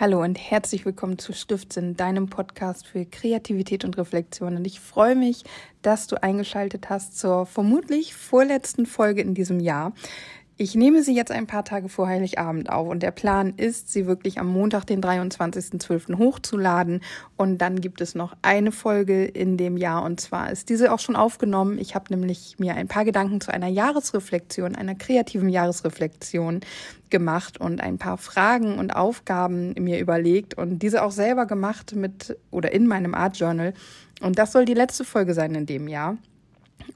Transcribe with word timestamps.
Hallo 0.00 0.22
und 0.22 0.38
herzlich 0.38 0.84
willkommen 0.84 1.18
zu 1.18 1.32
Stiftsinn, 1.32 1.96
deinem 1.96 2.28
Podcast 2.28 2.86
für 2.86 3.04
Kreativität 3.04 3.84
und 3.84 3.98
Reflexion. 3.98 4.54
Und 4.54 4.64
ich 4.64 4.78
freue 4.78 5.16
mich, 5.16 5.42
dass 5.82 6.06
du 6.06 6.22
eingeschaltet 6.22 6.88
hast 6.88 7.18
zur 7.18 7.46
vermutlich 7.46 8.14
vorletzten 8.14 8.86
Folge 8.86 9.22
in 9.22 9.34
diesem 9.34 9.58
Jahr. 9.58 9.92
Ich 10.60 10.74
nehme 10.74 11.04
sie 11.04 11.14
jetzt 11.14 11.30
ein 11.30 11.46
paar 11.46 11.64
Tage 11.64 11.88
vor 11.88 12.08
Heiligabend 12.08 12.68
auf 12.68 12.88
und 12.88 13.00
der 13.00 13.12
Plan 13.12 13.54
ist, 13.56 13.92
sie 13.92 14.08
wirklich 14.08 14.40
am 14.40 14.48
Montag, 14.48 14.86
den 14.86 15.00
23.12. 15.00 16.18
hochzuladen 16.18 17.00
und 17.36 17.58
dann 17.58 17.80
gibt 17.80 18.00
es 18.00 18.16
noch 18.16 18.36
eine 18.42 18.72
Folge 18.72 19.24
in 19.24 19.56
dem 19.56 19.76
Jahr 19.76 20.02
und 20.02 20.20
zwar 20.20 20.50
ist 20.50 20.68
diese 20.68 20.92
auch 20.92 20.98
schon 20.98 21.14
aufgenommen. 21.14 21.78
Ich 21.78 21.94
habe 21.94 22.06
nämlich 22.12 22.56
mir 22.58 22.74
ein 22.74 22.88
paar 22.88 23.04
Gedanken 23.04 23.40
zu 23.40 23.54
einer 23.54 23.68
Jahresreflexion, 23.68 24.74
einer 24.74 24.96
kreativen 24.96 25.48
Jahresreflexion 25.48 26.62
gemacht 27.08 27.60
und 27.60 27.80
ein 27.80 27.98
paar 27.98 28.18
Fragen 28.18 28.80
und 28.80 28.90
Aufgaben 28.90 29.74
mir 29.78 30.00
überlegt 30.00 30.54
und 30.54 30.80
diese 30.80 31.04
auch 31.04 31.12
selber 31.12 31.46
gemacht 31.46 31.94
mit 31.94 32.36
oder 32.50 32.72
in 32.72 32.88
meinem 32.88 33.14
Art 33.14 33.38
Journal 33.38 33.74
und 34.20 34.40
das 34.40 34.50
soll 34.50 34.64
die 34.64 34.74
letzte 34.74 35.04
Folge 35.04 35.34
sein 35.34 35.54
in 35.54 35.66
dem 35.66 35.86
Jahr. 35.86 36.18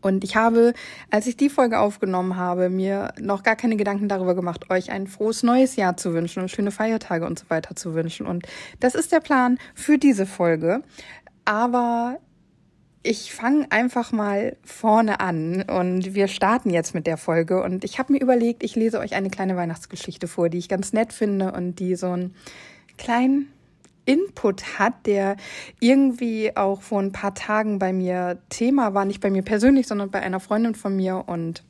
Und 0.01 0.25
ich 0.25 0.37
habe, 0.37 0.73
als 1.11 1.27
ich 1.27 1.37
die 1.37 1.49
Folge 1.49 1.79
aufgenommen 1.79 2.37
habe, 2.37 2.71
mir 2.71 3.13
noch 3.21 3.43
gar 3.43 3.57
keine 3.57 3.77
Gedanken 3.77 4.09
darüber 4.09 4.35
gemacht, 4.35 4.71
euch 4.71 4.91
ein 4.91 5.07
frohes 5.07 5.43
neues 5.43 5.77
Jahr 5.77 5.97
zu 5.97 6.15
wünschen 6.15 6.43
und 6.43 6.51
schöne 6.51 6.71
Feiertage 6.71 7.27
und 7.27 7.39
so 7.39 7.45
weiter 7.49 7.77
zu 7.77 7.95
wünschen. 7.95 8.27
Und 8.27 8.47
das 8.81 8.95
ist 8.95 9.13
der 9.13 9.21
Plan 9.21 9.59
für 9.75 9.99
diese 9.99 10.27
Folge. 10.27 10.83
Aber 11.45 12.19
ich 13.03 13.35
fange 13.35 13.67
einfach 13.71 14.13
mal 14.13 14.57
vorne 14.63 15.21
an 15.21 15.63
und 15.63 16.15
wir 16.15 16.29
starten 16.29 16.71
jetzt 16.71 16.95
mit 16.95 17.07
der 17.07 17.17
Folge. 17.17 17.63
Und 17.63 17.85
ich 17.85 17.99
habe 17.99 18.13
mir 18.13 18.21
überlegt, 18.21 18.63
ich 18.63 18.77
lese 18.77 19.01
euch 19.01 19.15
eine 19.15 19.31
kleine 19.31 19.57
Weihnachtsgeschichte 19.57 20.29
vor, 20.29 20.49
die 20.49 20.59
ich 20.59 20.69
ganz 20.69 20.93
nett 20.93 21.13
finde 21.13 21.53
und 21.53 21.81
die 21.81 21.97
so 21.97 22.11
einen 22.11 22.35
kleinen 22.99 23.53
Input 24.05 24.79
hat, 24.79 25.07
der 25.07 25.37
irgendwie 25.81 26.57
auch 26.57 26.83
vor 26.83 27.01
ein 27.01 27.13
paar 27.13 27.35
Tagen 27.35 27.79
bei 27.79 27.93
mir 27.93 28.39
Thema 28.49 28.95
war, 28.95 29.05
nicht 29.05 29.21
bei 29.21 29.31
mir 29.31 29.43
persönlich, 29.43 29.87
sondern 29.87 30.11
bei 30.11 30.21
einer 30.21 30.41
Freundin 30.41 30.75
von 30.75 30.97
mir 30.97 31.25
und 31.27 31.63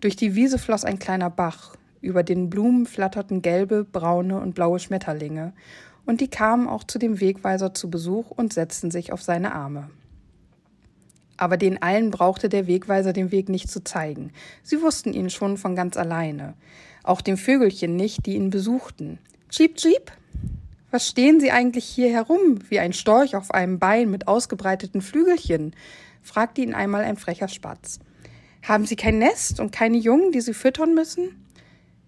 Durch 0.00 0.14
die 0.14 0.36
Wiese 0.36 0.58
floss 0.58 0.84
ein 0.84 1.00
kleiner 1.00 1.30
Bach, 1.30 1.74
über 2.00 2.22
den 2.22 2.48
Blumen 2.48 2.86
flatterten 2.86 3.42
gelbe, 3.42 3.82
braune 3.82 4.38
und 4.38 4.54
blaue 4.54 4.78
Schmetterlinge, 4.78 5.52
und 6.06 6.20
die 6.20 6.28
kamen 6.28 6.68
auch 6.68 6.84
zu 6.84 7.00
dem 7.00 7.20
Wegweiser 7.20 7.74
zu 7.74 7.90
Besuch 7.90 8.30
und 8.30 8.52
setzten 8.52 8.92
sich 8.92 9.12
auf 9.12 9.22
seine 9.22 9.52
Arme. 9.52 9.90
Aber 11.36 11.56
den 11.56 11.82
allen 11.82 12.10
brauchte 12.10 12.48
der 12.48 12.66
Wegweiser 12.66 13.12
den 13.12 13.32
Weg 13.32 13.48
nicht 13.48 13.70
zu 13.70 13.82
zeigen. 13.82 14.32
Sie 14.62 14.82
wussten 14.82 15.12
ihn 15.12 15.30
schon 15.30 15.56
von 15.56 15.74
ganz 15.74 15.96
alleine. 15.96 16.54
Auch 17.02 17.20
den 17.20 17.36
Vögelchen 17.36 17.96
nicht, 17.96 18.26
die 18.26 18.34
ihn 18.34 18.50
besuchten. 18.50 19.18
Cheep, 19.50 19.76
cheep! 19.76 20.12
Was 20.90 21.08
stehen 21.08 21.40
Sie 21.40 21.50
eigentlich 21.50 21.86
hier 21.86 22.10
herum, 22.12 22.58
wie 22.68 22.78
ein 22.78 22.92
Storch 22.92 23.34
auf 23.34 23.50
einem 23.50 23.78
Bein 23.78 24.10
mit 24.10 24.28
ausgebreiteten 24.28 25.00
Flügelchen? 25.00 25.74
fragte 26.22 26.60
ihn 26.60 26.74
einmal 26.74 27.02
ein 27.02 27.16
frecher 27.16 27.48
Spatz. 27.48 27.98
Haben 28.62 28.86
Sie 28.86 28.94
kein 28.94 29.18
Nest 29.18 29.58
und 29.58 29.72
keine 29.72 29.96
Jungen, 29.96 30.32
die 30.32 30.40
Sie 30.40 30.54
füttern 30.54 30.94
müssen? 30.94 31.46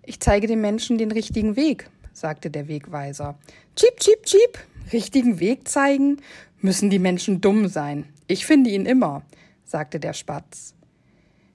Ich 0.04 0.20
zeige 0.20 0.46
den 0.46 0.60
Menschen 0.60 0.98
den 0.98 1.10
richtigen 1.10 1.56
Weg, 1.56 1.88
sagte 2.12 2.50
der 2.50 2.68
Wegweiser. 2.68 3.38
Cheep, 3.74 3.98
cheep, 3.98 4.22
cheep! 4.24 4.58
Richtigen 4.92 5.40
Weg 5.40 5.66
zeigen? 5.66 6.18
Müssen 6.60 6.90
die 6.90 6.98
Menschen 6.98 7.40
dumm 7.40 7.68
sein? 7.68 8.04
Ich 8.26 8.46
finde 8.46 8.70
ihn 8.70 8.86
immer, 8.86 9.22
sagte 9.64 10.00
der 10.00 10.14
Spatz. 10.14 10.74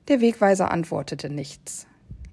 Der 0.07 0.21
Wegweiser 0.21 0.69
antwortete 0.69 1.29
nichts. 1.29 1.87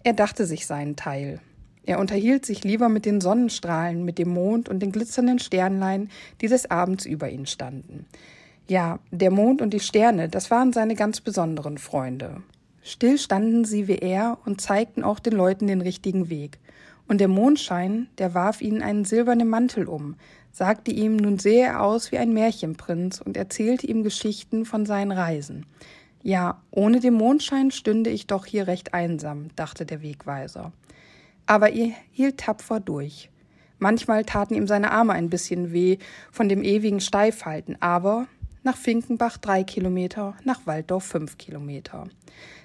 Er 0.05 0.13
dachte 0.13 0.45
sich 0.45 0.67
seinen 0.67 0.95
Teil. 0.95 1.41
Er 1.87 1.99
unterhielt 1.99 2.45
sich 2.45 2.63
lieber 2.63 2.91
mit 2.91 3.07
den 3.07 3.23
Sonnenstrahlen, 3.23 4.05
mit 4.05 4.19
dem 4.19 4.29
Mond 4.29 4.69
und 4.69 4.81
den 4.81 4.93
glitzernden 4.93 5.39
Sternlein, 5.39 6.11
die 6.43 6.49
des 6.49 6.71
Abends 6.71 7.07
über 7.07 7.31
ihn 7.31 7.47
standen. 7.47 8.05
Ja, 8.69 8.99
der 9.11 9.31
Mond 9.31 9.63
und 9.63 9.73
die 9.73 9.81
Sterne, 9.81 10.29
das 10.29 10.51
waren 10.51 10.73
seine 10.75 10.97
ganz 10.97 11.23
besonderen 11.23 11.79
Freunde. 11.79 12.43
Still 12.83 13.19
standen 13.19 13.65
sie 13.65 13.89
wie 13.89 13.99
er 13.99 14.39
und 14.45 14.61
zeigten 14.61 15.03
auch 15.03 15.19
den 15.19 15.33
Leuten 15.33 15.67
den 15.67 15.81
richtigen 15.81 16.29
Weg. 16.29 16.59
Und 17.09 17.23
der 17.23 17.29
Mondschein, 17.29 18.09
der 18.19 18.35
warf 18.35 18.61
ihnen 18.61 18.83
einen 18.83 19.07
silbernen 19.07 19.49
Mantel 19.49 19.87
um, 19.87 20.17
sagte 20.57 20.91
ihm, 20.91 21.17
nun 21.17 21.39
sehe 21.39 21.67
er 21.67 21.83
aus 21.83 22.13
wie 22.13 22.17
ein 22.17 22.33
Märchenprinz 22.33 23.21
und 23.21 23.37
erzählte 23.37 23.87
ihm 23.87 24.03
Geschichten 24.03 24.65
von 24.65 24.87
seinen 24.87 25.13
Reisen. 25.13 25.67
Ja, 26.23 26.63
ohne 26.71 27.01
den 27.01 27.13
Mondschein 27.13 27.71
stünde 27.71 28.09
ich 28.09 28.27
doch 28.27 28.47
hier 28.47 28.67
recht 28.67 28.95
einsam, 28.95 29.49
dachte 29.55 29.85
der 29.85 30.01
Wegweiser. 30.01 30.73
Aber 31.45 31.73
er 31.73 31.91
hielt 32.11 32.39
tapfer 32.39 32.81
durch. 32.81 33.29
Manchmal 33.79 34.25
taten 34.25 34.55
ihm 34.55 34.67
seine 34.67 34.93
Arme 34.93 35.13
ein 35.13 35.29
bisschen 35.29 35.75
weh 35.75 35.99
von 36.33 36.49
dem 36.49 36.63
ewigen 36.63 37.01
Steifhalten, 37.01 37.77
aber 37.83 38.27
nach 38.63 38.79
Finkenbach 38.79 39.37
drei 39.37 39.63
Kilometer, 39.63 40.37
nach 40.43 40.67
Walddorf 40.67 41.05
fünf 41.05 41.37
Kilometer. 41.37 42.09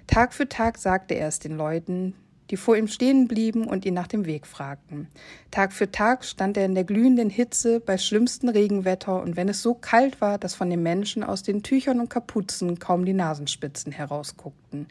Tag 0.08 0.34
für 0.34 0.48
Tag 0.48 0.78
sagte 0.78 1.16
er 1.16 1.28
es 1.28 1.40
den 1.40 1.58
Leuten, 1.58 2.16
die 2.52 2.58
vor 2.58 2.76
ihm 2.76 2.88
stehen 2.88 3.28
blieben 3.28 3.66
und 3.66 3.86
ihn 3.86 3.94
nach 3.94 4.08
dem 4.08 4.26
Weg 4.26 4.46
fragten. 4.46 5.08
Tag 5.50 5.72
für 5.72 5.90
Tag 5.90 6.26
stand 6.26 6.58
er 6.58 6.66
in 6.66 6.76
der 6.76 6.84
glühenden 6.84 7.30
Hitze 7.30 7.80
bei 7.80 7.98
schlimmstem 7.98 8.50
Regenwetter 8.50 9.22
und 9.22 9.38
wenn 9.38 9.50
es 9.50 9.62
so 9.62 9.74
kalt 9.74 10.20
war, 10.22 10.38
dass 10.38 10.54
von 10.54 10.70
den 10.70 10.84
Menschen 10.84 11.24
aus 11.24 11.44
den 11.44 11.64
Tüchern 11.64 12.02
und 12.02 12.10
Kapuzen 12.10 12.78
kaum 12.78 13.06
die 13.06 13.14
Nasenspitzen 13.14 13.94
herausguckten. 13.94 14.88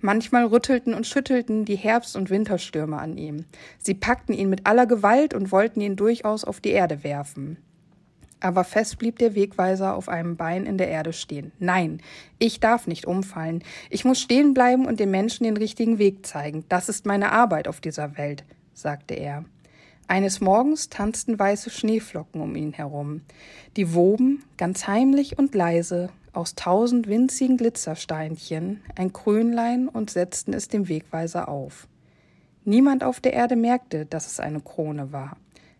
Manchmal 0.00 0.46
rüttelten 0.46 0.94
und 0.94 1.06
schüttelten 1.06 1.64
die 1.64 1.76
Herbst- 1.76 2.16
und 2.16 2.30
Winterstürme 2.30 2.98
an 2.98 3.16
ihm. 3.16 3.46
Sie 3.78 3.94
packten 3.94 4.34
ihn 4.34 4.50
mit 4.50 4.66
aller 4.66 4.86
Gewalt 4.86 5.34
und 5.34 5.50
wollten 5.50 5.80
ihn 5.80 5.96
durchaus 5.96 6.44
auf 6.44 6.60
die 6.60 6.70
Erde 6.70 7.02
werfen. 7.02 7.56
Aber 8.46 8.62
fest 8.62 9.00
blieb 9.00 9.18
der 9.18 9.34
Wegweiser 9.34 9.96
auf 9.96 10.08
einem 10.08 10.36
Bein 10.36 10.66
in 10.66 10.78
der 10.78 10.86
Erde 10.86 11.12
stehen. 11.12 11.50
Nein, 11.58 12.00
ich 12.38 12.60
darf 12.60 12.86
nicht 12.86 13.04
umfallen. 13.04 13.64
Ich 13.90 14.04
muss 14.04 14.20
stehen 14.20 14.54
bleiben 14.54 14.86
und 14.86 15.00
den 15.00 15.10
Menschen 15.10 15.42
den 15.42 15.56
richtigen 15.56 15.98
Weg 15.98 16.24
zeigen. 16.24 16.64
Das 16.68 16.88
ist 16.88 17.06
meine 17.06 17.32
Arbeit 17.32 17.66
auf 17.66 17.80
dieser 17.80 18.16
Welt, 18.16 18.44
sagte 18.72 19.14
er. 19.14 19.44
Eines 20.06 20.40
Morgens 20.40 20.88
tanzten 20.90 21.36
weiße 21.36 21.70
Schneeflocken 21.70 22.40
um 22.40 22.54
ihn 22.54 22.72
herum. 22.72 23.22
Die 23.76 23.94
woben, 23.94 24.44
ganz 24.58 24.86
heimlich 24.86 25.40
und 25.40 25.52
leise, 25.56 26.10
aus 26.32 26.54
tausend 26.54 27.08
winzigen 27.08 27.56
Glitzersteinchen 27.56 28.80
ein 28.94 29.12
Krönlein 29.12 29.88
und 29.88 30.10
setzten 30.10 30.52
es 30.52 30.68
dem 30.68 30.86
Wegweiser 30.88 31.48
auf. 31.48 31.88
Niemand 32.64 33.02
auf 33.02 33.18
der 33.18 33.32
Erde 33.32 33.56
merkte, 33.56 34.06
dass 34.06 34.28
es 34.28 34.38
eine 34.38 34.60
Krone 34.60 35.10
war. 35.10 35.36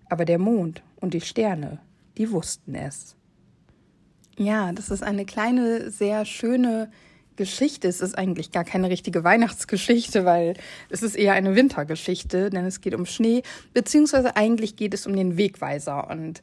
aber 0.08 0.24
der 0.24 0.38
Mond 0.38 0.82
und 1.00 1.14
die 1.14 1.20
Sterne, 1.20 1.78
die 2.18 2.30
wussten 2.30 2.74
es. 2.74 3.16
Ja, 4.38 4.72
das 4.72 4.90
ist 4.90 5.02
eine 5.02 5.24
kleine, 5.24 5.90
sehr 5.90 6.24
schöne 6.24 6.90
Geschichte. 7.36 7.88
Es 7.88 8.00
ist 8.00 8.16
eigentlich 8.16 8.50
gar 8.50 8.64
keine 8.64 8.90
richtige 8.90 9.24
Weihnachtsgeschichte, 9.24 10.24
weil 10.24 10.54
es 10.90 11.02
ist 11.02 11.16
eher 11.16 11.34
eine 11.34 11.54
Wintergeschichte, 11.54 12.50
denn 12.50 12.64
es 12.64 12.80
geht 12.80 12.94
um 12.94 13.06
Schnee, 13.06 13.42
beziehungsweise 13.72 14.36
eigentlich 14.36 14.76
geht 14.76 14.94
es 14.94 15.06
um 15.06 15.14
den 15.14 15.36
Wegweiser. 15.36 16.10
Und 16.10 16.42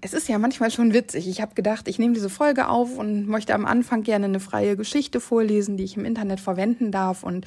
es 0.00 0.12
ist 0.12 0.28
ja 0.28 0.38
manchmal 0.38 0.70
schon 0.70 0.92
witzig. 0.92 1.28
Ich 1.28 1.40
habe 1.40 1.54
gedacht, 1.54 1.88
ich 1.88 1.98
nehme 1.98 2.14
diese 2.14 2.28
Folge 2.28 2.68
auf 2.68 2.98
und 2.98 3.26
möchte 3.26 3.54
am 3.54 3.64
Anfang 3.64 4.02
gerne 4.02 4.26
eine 4.26 4.40
freie 4.40 4.76
Geschichte 4.76 5.20
vorlesen, 5.20 5.76
die 5.76 5.84
ich 5.84 5.96
im 5.96 6.04
Internet 6.04 6.40
verwenden 6.40 6.90
darf 6.90 7.22
und 7.22 7.46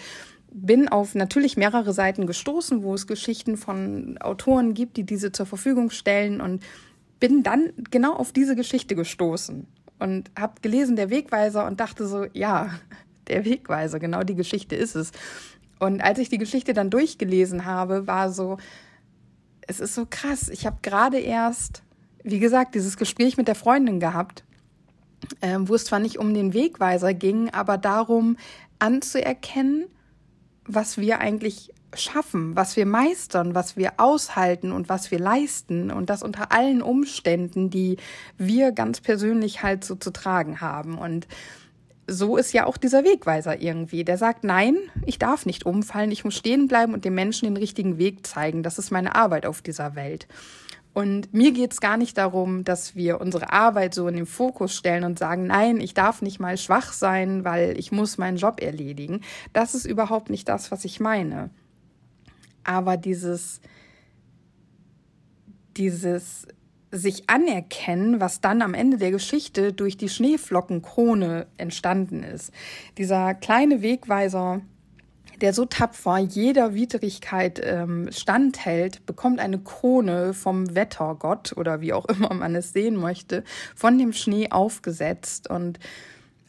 bin 0.51 0.87
auf 0.87 1.13
natürlich 1.13 1.57
mehrere 1.57 1.93
Seiten 1.93 2.25
gestoßen, 2.25 2.81
wo 2.81 2.93
es 2.95 3.05
Geschichten 3.05 3.57
von 3.57 4.17
Autoren 4.19 4.73
gibt, 4.73 4.97
die 4.97 5.03
diese 5.03 5.31
zur 5.31 5.45
Verfügung 5.45 5.91
stellen 5.91 6.41
und 6.41 6.63
bin 7.19 7.43
dann 7.43 7.71
genau 7.89 8.13
auf 8.13 8.31
diese 8.31 8.55
Geschichte 8.55 8.95
gestoßen 8.95 9.67
und 9.99 10.31
habe 10.37 10.61
gelesen 10.61 10.95
der 10.95 11.09
Wegweiser 11.09 11.65
und 11.65 11.79
dachte 11.79 12.07
so, 12.07 12.25
ja, 12.33 12.69
der 13.27 13.45
Wegweiser, 13.45 13.99
genau 13.99 14.23
die 14.23 14.35
Geschichte 14.35 14.75
ist 14.75 14.95
es. 14.95 15.11
Und 15.79 16.01
als 16.01 16.19
ich 16.19 16.29
die 16.29 16.37
Geschichte 16.37 16.73
dann 16.73 16.89
durchgelesen 16.89 17.65
habe, 17.65 18.07
war 18.07 18.31
so, 18.31 18.57
es 19.67 19.79
ist 19.79 19.93
so 19.93 20.07
krass. 20.09 20.49
Ich 20.49 20.65
habe 20.65 20.77
gerade 20.81 21.19
erst, 21.19 21.83
wie 22.23 22.39
gesagt, 22.39 22.73
dieses 22.73 22.97
Gespräch 22.97 23.37
mit 23.37 23.47
der 23.47 23.55
Freundin 23.55 23.99
gehabt, 23.99 24.43
äh, 25.41 25.57
wo 25.59 25.75
es 25.75 25.85
zwar 25.85 25.99
nicht 25.99 26.17
um 26.17 26.33
den 26.33 26.53
Wegweiser 26.53 27.13
ging, 27.13 27.49
aber 27.49 27.77
darum 27.77 28.37
anzuerkennen, 28.79 29.85
was 30.65 30.97
wir 30.97 31.19
eigentlich 31.19 31.73
schaffen, 31.93 32.55
was 32.55 32.75
wir 32.75 32.85
meistern, 32.85 33.55
was 33.55 33.77
wir 33.77 33.93
aushalten 33.97 34.71
und 34.71 34.89
was 34.89 35.11
wir 35.11 35.19
leisten 35.19 35.91
und 35.91 36.09
das 36.09 36.21
unter 36.21 36.51
allen 36.51 36.81
Umständen, 36.81 37.69
die 37.69 37.97
wir 38.37 38.71
ganz 38.71 39.01
persönlich 39.01 39.63
halt 39.63 39.83
so 39.83 39.95
zu 39.95 40.11
tragen 40.11 40.59
haben. 40.59 40.97
Und 40.97 41.27
so 42.07 42.37
ist 42.37 42.53
ja 42.53 42.65
auch 42.65 42.77
dieser 42.77 43.03
Wegweiser 43.03 43.61
irgendwie. 43.61 44.03
Der 44.03 44.17
sagt, 44.17 44.43
nein, 44.43 44.77
ich 45.05 45.19
darf 45.19 45.45
nicht 45.45 45.65
umfallen, 45.65 46.11
ich 46.11 46.23
muss 46.25 46.35
stehen 46.35 46.67
bleiben 46.67 46.93
und 46.93 47.05
den 47.05 47.15
Menschen 47.15 47.45
den 47.45 47.57
richtigen 47.57 47.97
Weg 47.97 48.25
zeigen. 48.25 48.63
Das 48.63 48.79
ist 48.79 48.91
meine 48.91 49.15
Arbeit 49.15 49.45
auf 49.45 49.61
dieser 49.61 49.95
Welt. 49.95 50.27
Und 50.93 51.31
mir 51.31 51.51
geht 51.51 51.73
es 51.73 51.79
gar 51.79 51.95
nicht 51.95 52.17
darum, 52.17 52.63
dass 52.63 52.95
wir 52.95 53.21
unsere 53.21 53.53
Arbeit 53.53 53.93
so 53.93 54.07
in 54.07 54.15
den 54.15 54.25
Fokus 54.25 54.73
stellen 54.73 55.03
und 55.03 55.19
sagen, 55.19 55.45
nein, 55.45 55.79
ich 55.79 55.93
darf 55.93 56.23
nicht 56.23 56.39
mal 56.39 56.57
schwach 56.57 56.91
sein, 56.91 57.45
weil 57.45 57.77
ich 57.77 57.91
muss 57.91 58.17
meinen 58.17 58.37
Job 58.37 58.61
erledigen. 58.61 59.21
Das 59.53 59.75
ist 59.75 59.85
überhaupt 59.85 60.31
nicht 60.31 60.49
das, 60.49 60.71
was 60.71 60.85
ich 60.85 60.99
meine 60.99 61.51
aber 62.67 62.97
dieses, 62.97 63.61
dieses 65.77 66.47
sich 66.91 67.29
anerkennen, 67.29 68.19
was 68.19 68.41
dann 68.41 68.61
am 68.61 68.73
Ende 68.73 68.97
der 68.97 69.11
Geschichte 69.11 69.73
durch 69.73 69.97
die 69.97 70.09
Schneeflockenkrone 70.09 71.47
entstanden 71.57 72.23
ist. 72.23 72.51
Dieser 72.97 73.33
kleine 73.33 73.81
Wegweiser, 73.81 74.61
der 75.41 75.53
so 75.53 75.65
tapfer 75.65 76.17
jeder 76.17 76.73
Widrigkeit 76.73 77.61
ähm, 77.63 78.09
standhält, 78.11 79.05
bekommt 79.05 79.39
eine 79.39 79.59
Krone 79.59 80.33
vom 80.33 80.73
Wettergott 80.73 81.53
oder 81.57 81.81
wie 81.81 81.93
auch 81.93 82.05
immer 82.05 82.33
man 82.33 82.55
es 82.55 82.73
sehen 82.73 82.95
möchte, 82.95 83.43
von 83.75 83.97
dem 83.97 84.13
Schnee 84.13 84.49
aufgesetzt. 84.49 85.49
Und 85.49 85.79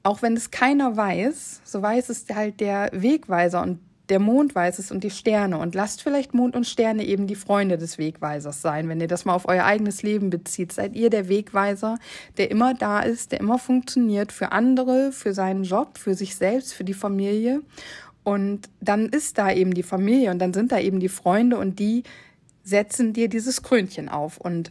auch 0.05 0.23
wenn 0.23 0.37
es 0.37 0.51
keiner 0.51 0.97
weiß, 0.97 1.63
so 1.65 1.83
weiß 1.83 2.09
es 2.09 2.27
halt 2.33 2.61
der 2.61 2.91
Wegweiser 2.93 3.63
und 3.63 3.81
der 4.09 4.19
Mond 4.19 4.55
weiß 4.55 4.79
es 4.79 4.91
und 4.91 5.05
die 5.05 5.11
Sterne. 5.11 5.59
Und 5.59 5.75
lasst 5.75 6.03
vielleicht 6.03 6.35
Mond 6.35 6.57
und 6.57 6.67
Sterne 6.67 7.05
eben 7.05 7.27
die 7.27 7.35
Freunde 7.35 7.79
des 7.79 7.99
Wegweisers 7.99 8.63
sein. 8.63 8.89
Wenn 8.89 9.01
ihr 9.01 9.09
das 9.09 9.25
mal 9.25 9.35
auf 9.35 9.49
euer 9.49 9.65
eigenes 9.65 10.03
Leben 10.03 10.31
bezieht, 10.31 10.73
seid 10.73 10.95
ihr 10.95 11.11
der 11.11 11.29
Wegweiser, 11.29 11.99
der 12.37 12.51
immer 12.51 12.75
da 12.75 13.01
ist, 13.01 13.33
der 13.33 13.41
immer 13.41 13.59
funktioniert 13.59 14.33
für 14.33 14.53
andere, 14.53 15.13
für 15.13 15.35
seinen 15.35 15.65
Job, 15.65 15.99
für 15.99 16.15
sich 16.15 16.37
selbst, 16.37 16.75
für 16.75 16.85
die 16.85 16.95
Familie. 16.95 17.63
Und 18.25 18.69
dann 18.81 19.07
ist 19.07 19.39
da 19.39 19.53
eben 19.53 19.75
die 19.75 19.83
Familie 19.83 20.31
und 20.31 20.39
dann 20.39 20.53
sind 20.53 20.73
da 20.73 20.79
eben 20.79 21.01
die 21.01 21.09
Freunde 21.09 21.57
und 21.59 21.79
die 21.79 22.03
setzen 22.63 23.13
dir 23.13 23.29
dieses 23.29 23.63
Krönchen 23.63 24.09
auf. 24.09 24.39
Und 24.39 24.71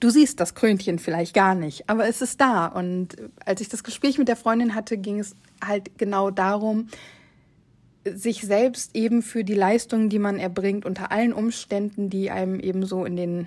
Du 0.00 0.10
siehst 0.10 0.38
das 0.38 0.54
Krönchen 0.54 0.98
vielleicht 0.98 1.32
gar 1.32 1.54
nicht, 1.54 1.88
aber 1.88 2.06
es 2.06 2.20
ist 2.20 2.38
da. 2.38 2.66
Und 2.66 3.16
als 3.44 3.62
ich 3.62 3.70
das 3.70 3.84
Gespräch 3.84 4.18
mit 4.18 4.28
der 4.28 4.36
Freundin 4.36 4.74
hatte, 4.74 4.98
ging 4.98 5.18
es 5.18 5.34
halt 5.64 5.96
genau 5.96 6.30
darum, 6.30 6.88
sich 8.04 8.42
selbst 8.42 8.94
eben 8.94 9.22
für 9.22 9.44
die 9.44 9.54
Leistungen, 9.54 10.08
die 10.08 10.18
man 10.18 10.38
erbringt, 10.38 10.84
unter 10.84 11.10
allen 11.10 11.32
Umständen, 11.32 12.10
die 12.10 12.30
einem 12.30 12.60
eben 12.60 12.84
so 12.84 13.04
in 13.04 13.16
den, 13.16 13.46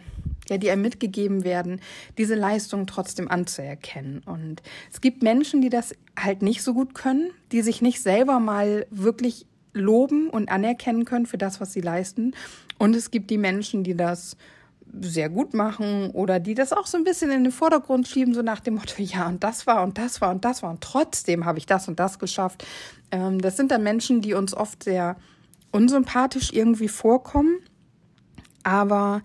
ja, 0.50 0.57
die 0.57 0.71
einem 0.71 0.81
mitgegeben 0.81 1.44
werden, 1.44 1.80
diese 2.18 2.36
Leistung 2.36 2.88
trotzdem 2.88 3.30
anzuerkennen. 3.30 4.21
Und 4.25 4.62
es 4.92 5.01
gibt 5.01 5.21
Menschen, 5.21 5.62
die 5.62 5.69
das 5.69 5.94
halt 6.18 6.42
nicht 6.42 6.63
so 6.63 6.74
gut 6.74 6.95
können, 6.95 7.31
die 7.51 7.62
sich 7.62 7.81
nicht 7.81 8.01
selber 8.01 8.39
mal 8.39 8.88
wirklich 8.89 9.45
loben 9.74 10.30
und 10.30 10.50
anerkennen 10.50 11.06
können 11.06 11.27
für 11.27 11.38
das, 11.38 11.62
was 11.62 11.74
sie 11.74 11.81
leisten. 11.81 12.33
Und 12.80 12.95
es 12.95 13.12
gibt 13.12 13.30
die 13.30 13.38
Menschen, 13.38 13.83
die 13.83 13.95
das 13.95 14.38
sehr 15.01 15.30
gut 15.30 15.54
machen 15.54 16.12
oder 16.12 16.39
die 16.39 16.54
das 16.54 16.74
auch 16.74 16.88
so 16.88 16.98
ein 16.98 17.04
bisschen 17.04 17.31
in 17.31 17.44
den 17.44 17.51
Vordergrund 17.51 18.07
schieben, 18.07 18.34
so 18.34 18.42
nach 18.42 18.60
dem 18.60 18.75
Motto, 18.75 18.95
ja, 19.01 19.28
und 19.28 19.44
das 19.44 19.68
war 19.68 19.84
und 19.84 19.98
das 19.98 20.22
war 20.22 20.31
und 20.31 20.45
das 20.45 20.63
war 20.63 20.72
und 20.72 20.81
trotzdem 20.81 21.45
habe 21.45 21.60
ich 21.60 21.66
das 21.66 21.88
und 21.88 22.00
das 22.00 22.19
geschafft. 22.19 22.66
Ähm, 23.12 23.39
das 23.42 23.57
sind 23.57 23.72
dann 23.72 23.84
Menschen, 23.84 24.22
die 24.22 24.34
uns 24.34 24.54
oft 24.54 24.84
sehr 24.84 25.18
unsympathisch 25.72 26.51
irgendwie 26.54 26.88
vorkommen, 26.88 27.60
aber 28.63 29.22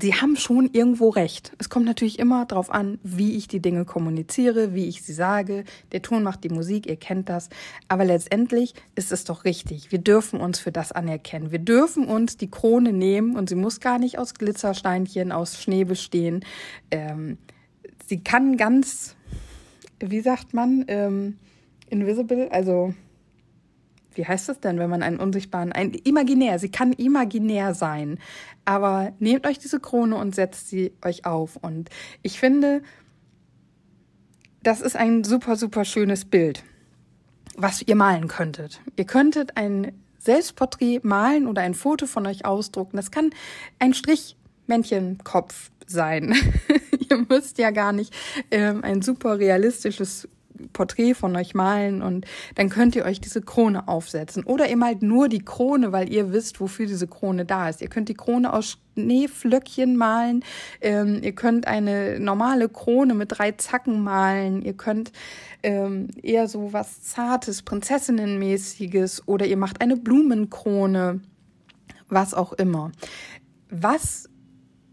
sie 0.00 0.14
haben 0.14 0.36
schon 0.36 0.70
irgendwo 0.72 1.08
recht. 1.08 1.52
Es 1.58 1.68
kommt 1.68 1.86
natürlich 1.86 2.18
immer 2.18 2.46
darauf 2.46 2.70
an, 2.70 2.98
wie 3.02 3.36
ich 3.36 3.48
die 3.48 3.60
Dinge 3.60 3.84
kommuniziere, 3.84 4.74
wie 4.74 4.86
ich 4.86 5.02
sie 5.02 5.12
sage. 5.12 5.64
Der 5.92 6.02
Ton 6.02 6.22
macht 6.22 6.44
die 6.44 6.48
Musik, 6.48 6.86
ihr 6.86 6.96
kennt 6.96 7.28
das. 7.28 7.48
Aber 7.88 8.04
letztendlich 8.04 8.74
ist 8.94 9.12
es 9.12 9.24
doch 9.24 9.44
richtig. 9.44 9.92
Wir 9.92 9.98
dürfen 9.98 10.40
uns 10.40 10.58
für 10.58 10.72
das 10.72 10.92
anerkennen. 10.92 11.50
Wir 11.50 11.58
dürfen 11.58 12.06
uns 12.06 12.36
die 12.36 12.50
Krone 12.50 12.92
nehmen 12.92 13.36
und 13.36 13.48
sie 13.48 13.54
muss 13.54 13.80
gar 13.80 13.98
nicht 13.98 14.18
aus 14.18 14.34
Glitzersteinchen, 14.34 15.32
aus 15.32 15.60
Schnee 15.60 15.84
bestehen. 15.84 16.44
Ähm, 16.90 17.38
sie 18.06 18.20
kann 18.20 18.56
ganz, 18.56 19.16
wie 20.00 20.20
sagt 20.20 20.54
man, 20.54 20.84
ähm, 20.88 21.36
invisible, 21.88 22.48
also 22.50 22.94
wie 24.16 24.26
heißt 24.26 24.48
das 24.48 24.60
denn, 24.60 24.78
wenn 24.78 24.90
man 24.90 25.02
einen 25.02 25.18
unsichtbaren, 25.18 25.72
ein 25.72 25.92
imaginär, 25.92 26.58
sie 26.58 26.70
kann 26.70 26.92
imaginär 26.92 27.74
sein. 27.74 28.18
Aber 28.64 29.12
nehmt 29.18 29.46
euch 29.46 29.58
diese 29.58 29.80
Krone 29.80 30.16
und 30.16 30.34
setzt 30.34 30.68
sie 30.68 30.92
euch 31.04 31.24
auf. 31.24 31.56
Und 31.56 31.90
ich 32.22 32.40
finde, 32.40 32.82
das 34.62 34.80
ist 34.80 34.96
ein 34.96 35.24
super, 35.24 35.56
super 35.56 35.84
schönes 35.84 36.24
Bild, 36.24 36.64
was 37.56 37.82
ihr 37.82 37.96
malen 37.96 38.28
könntet. 38.28 38.80
Ihr 38.96 39.04
könntet 39.04 39.56
ein 39.56 39.92
Selbstporträt 40.18 41.00
malen 41.02 41.46
oder 41.46 41.62
ein 41.62 41.74
Foto 41.74 42.06
von 42.06 42.26
euch 42.26 42.44
ausdrucken. 42.44 42.96
Das 42.96 43.10
kann 43.10 43.30
ein 43.78 43.94
Strichmänchenkopf 43.94 45.70
sein. 45.86 46.34
ihr 47.10 47.24
müsst 47.28 47.58
ja 47.58 47.70
gar 47.70 47.92
nicht 47.92 48.12
ähm, 48.50 48.82
ein 48.82 49.02
super 49.02 49.38
realistisches 49.38 50.28
Porträt 50.72 51.14
von 51.14 51.34
euch 51.36 51.54
malen 51.54 52.02
und 52.02 52.26
dann 52.54 52.68
könnt 52.68 52.96
ihr 52.96 53.04
euch 53.04 53.20
diese 53.20 53.42
Krone 53.42 53.88
aufsetzen. 53.88 54.44
Oder 54.44 54.68
ihr 54.68 54.76
malt 54.76 55.02
nur 55.02 55.28
die 55.28 55.44
Krone, 55.44 55.92
weil 55.92 56.12
ihr 56.12 56.32
wisst, 56.32 56.60
wofür 56.60 56.86
diese 56.86 57.06
Krone 57.06 57.44
da 57.44 57.68
ist. 57.68 57.82
Ihr 57.82 57.88
könnt 57.88 58.08
die 58.08 58.14
Krone 58.14 58.52
aus 58.52 58.78
Schneeflöckchen 58.94 59.96
malen. 59.96 60.44
Ähm, 60.80 61.20
ihr 61.22 61.34
könnt 61.34 61.66
eine 61.66 62.18
normale 62.18 62.68
Krone 62.68 63.14
mit 63.14 63.38
drei 63.38 63.52
Zacken 63.52 64.02
malen. 64.02 64.62
Ihr 64.62 64.74
könnt 64.74 65.12
ähm, 65.62 66.08
eher 66.22 66.48
so 66.48 66.72
was 66.72 67.02
Zartes, 67.02 67.62
Prinzessinnenmäßiges 67.62 69.28
oder 69.28 69.46
ihr 69.46 69.56
macht 69.56 69.80
eine 69.80 69.96
Blumenkrone. 69.96 71.20
Was 72.08 72.34
auch 72.34 72.52
immer. 72.52 72.92
Was 73.68 74.28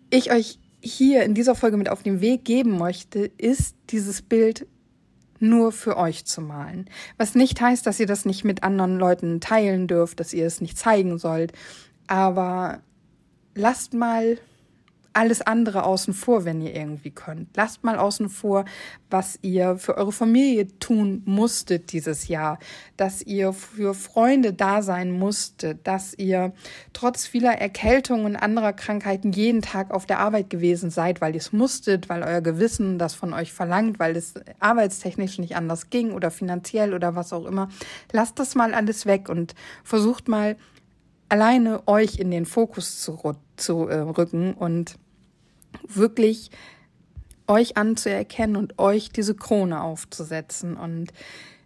ich 0.10 0.32
euch 0.32 0.60
hier 0.82 1.24
in 1.24 1.34
dieser 1.34 1.56
Folge 1.56 1.78
mit 1.78 1.90
auf 1.90 2.04
den 2.04 2.22
Weg 2.22 2.44
geben 2.44 2.78
möchte, 2.78 3.20
ist 3.20 3.76
dieses 3.90 4.22
Bild 4.22 4.68
nur 5.44 5.72
für 5.72 5.98
euch 5.98 6.26
zu 6.26 6.42
malen. 6.42 6.90
Was 7.18 7.36
nicht 7.36 7.62
heißt, 7.62 7.86
dass 7.86 8.00
ihr 8.00 8.08
das 8.08 8.26
nicht 8.26 8.44
mit 8.44 8.64
anderen 8.64 8.98
Leuten 8.98 9.42
teilen 9.42 9.88
dürft, 9.88 10.20
dass 10.20 10.34
ihr 10.34 10.48
es 10.48 10.62
nicht 10.62 10.78
zeigen 10.78 11.20
sollt. 11.20 11.52
Aber 12.08 12.80
lasst 13.54 13.94
mal 13.94 14.38
alles 15.14 15.42
andere 15.42 15.84
außen 15.84 16.14
vor, 16.14 16.46
wenn 16.46 16.62
ihr 16.62 16.76
irgendwie 16.76 17.12
könnt. 17.12 17.56
Lasst 17.56 17.84
mal 17.84 17.98
außen 17.98 18.30
vor, 18.30 18.66
was 19.10 19.38
ihr 19.42 19.78
für 19.78 19.98
eure 19.98 20.12
Familie 20.12 20.68
tun 20.80 21.22
musstet 21.26 21.92
dieses 21.92 22.28
Jahr, 22.28 22.60
dass 22.98 23.22
ihr 23.22 23.54
für 23.54 23.94
Freunde 23.94 24.54
da 24.54 24.82
sein 24.82 25.12
musstet, 25.12 25.86
dass 25.88 26.14
ihr 26.18 26.54
trotz 26.94 27.28
vieler 27.28 27.54
Erkältungen 27.54 28.26
und 28.26 28.36
anderer 28.36 28.74
Krankheiten 28.74 29.32
jeden 29.32 29.62
Tag 29.62 29.92
auf 29.92 30.06
der 30.06 30.20
Arbeit 30.20 30.50
gewesen 30.50 30.90
seid, 30.90 31.22
weil 31.22 31.36
ihr 31.36 31.42
es 31.42 31.54
musstet, 31.54 32.10
weil 32.10 32.24
euer 32.24 32.42
Gewissen 32.42 32.98
das 32.98 33.14
von 33.14 33.34
euch 33.34 33.54
verlangt, 33.54 34.00
weil 34.00 34.16
es 34.16 34.34
arbeitstechnisch 34.60 35.38
nicht 35.38 35.56
anders 35.56 35.90
ging 35.90 36.12
oder 36.12 36.32
finanziell 36.32 36.94
oder 36.94 37.16
was 37.16 37.34
auch 37.34 37.46
immer. 37.46 37.70
Lasst 38.12 38.40
das 38.40 38.56
mal 38.56 38.74
alles 38.74 39.06
weg 39.06 39.30
und 39.30 39.54
versucht 39.84 40.28
mal 40.28 40.58
alleine 41.30 41.88
euch 41.88 42.20
in 42.20 42.30
den 42.30 42.46
Fokus 42.46 43.02
zu, 43.02 43.20
zu 43.56 43.88
äh, 43.88 44.00
rücken 44.00 44.54
und 44.54 45.00
wirklich 45.88 46.52
euch 47.48 47.78
anzuerkennen 47.78 48.56
und 48.56 48.80
euch 48.80 49.10
diese 49.10 49.36
Krone 49.36 49.82
aufzusetzen. 49.82 50.78
Und 50.78 51.12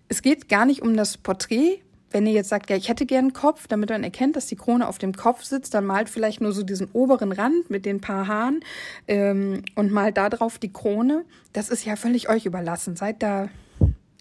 es 0.08 0.22
geht 0.22 0.50
gar 0.50 0.66
nicht 0.66 0.82
um 0.82 0.96
das 0.96 1.18
Porträt. 1.18 1.80
Wenn 2.10 2.26
ihr 2.26 2.34
jetzt 2.34 2.50
sagt, 2.50 2.70
ja, 2.70 2.78
ich 2.78 2.88
hätte 2.88 3.06
gern 3.06 3.26
einen 3.26 3.34
Kopf, 3.34 3.68
damit 3.68 3.90
man 3.90 4.04
erkennt, 4.04 4.38
dass 4.38 4.48
die 4.48 4.56
Krone 4.56 4.88
auf 4.88 4.98
dem 4.98 5.14
Kopf 5.14 5.44
sitzt, 5.44 5.74
dann 5.74 5.86
malt 5.86 6.10
vielleicht 6.10 6.40
nur 6.40 6.54
so 6.54 6.64
diesen 6.64 6.90
oberen 6.94 7.34
Rand 7.34 7.70
mit 7.70 7.86
den 7.86 8.00
paar 8.00 8.28
Haaren 8.28 8.62
ähm, 9.08 9.64
und 9.76 9.92
malt 9.92 10.16
da 10.16 10.30
drauf 10.30 10.58
die 10.58 10.72
Krone. 10.72 11.26
Das 11.52 11.70
ist 11.70 11.86
ja 11.86 11.98
völlig 11.98 12.30
euch 12.30 12.46
überlassen. 12.46 12.96
Seid 12.96 13.22
da 13.22 13.50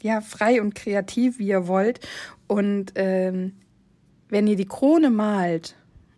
ja 0.02 0.20
frei 0.20 0.60
und 0.60 0.74
kreativ, 0.74 1.38
wie 1.38 1.46
ihr 1.46 1.68
wollt. 1.68 2.00
Und 2.48 2.92
ähm, 2.96 3.52
wenn 4.28 4.48
ihr 4.48 4.56
die 4.56 4.66
Krone 4.66 5.10
malt 5.10 5.76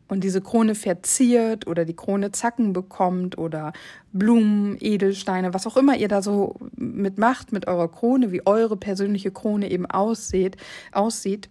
und 0.09 0.25
diese 0.25 0.41
Krone 0.41 0.75
verziert 0.75 1.67
oder 1.67 1.85
die 1.85 1.95
Krone 1.95 2.33
Zacken 2.33 2.73
bekommt 2.73 3.39
oder 3.39 3.73
Blumen, 4.13 4.77
Edelsteine, 4.81 5.55
was 5.55 5.67
auch 5.67 5.77
immer 5.77 5.97
ihr 5.97 6.09
da 6.09 6.23
so 6.23 6.57
mitmacht 6.77 7.53
mit 7.53 7.69
eurer 7.69 7.89
Krone, 7.89 8.33
wie 8.33 8.47
eure 8.47 8.77
persönliche 8.77 9.31
Krone 9.31 9.71
eben 9.71 9.87
aussieht, 9.87 10.57
aussieht, 10.93 11.49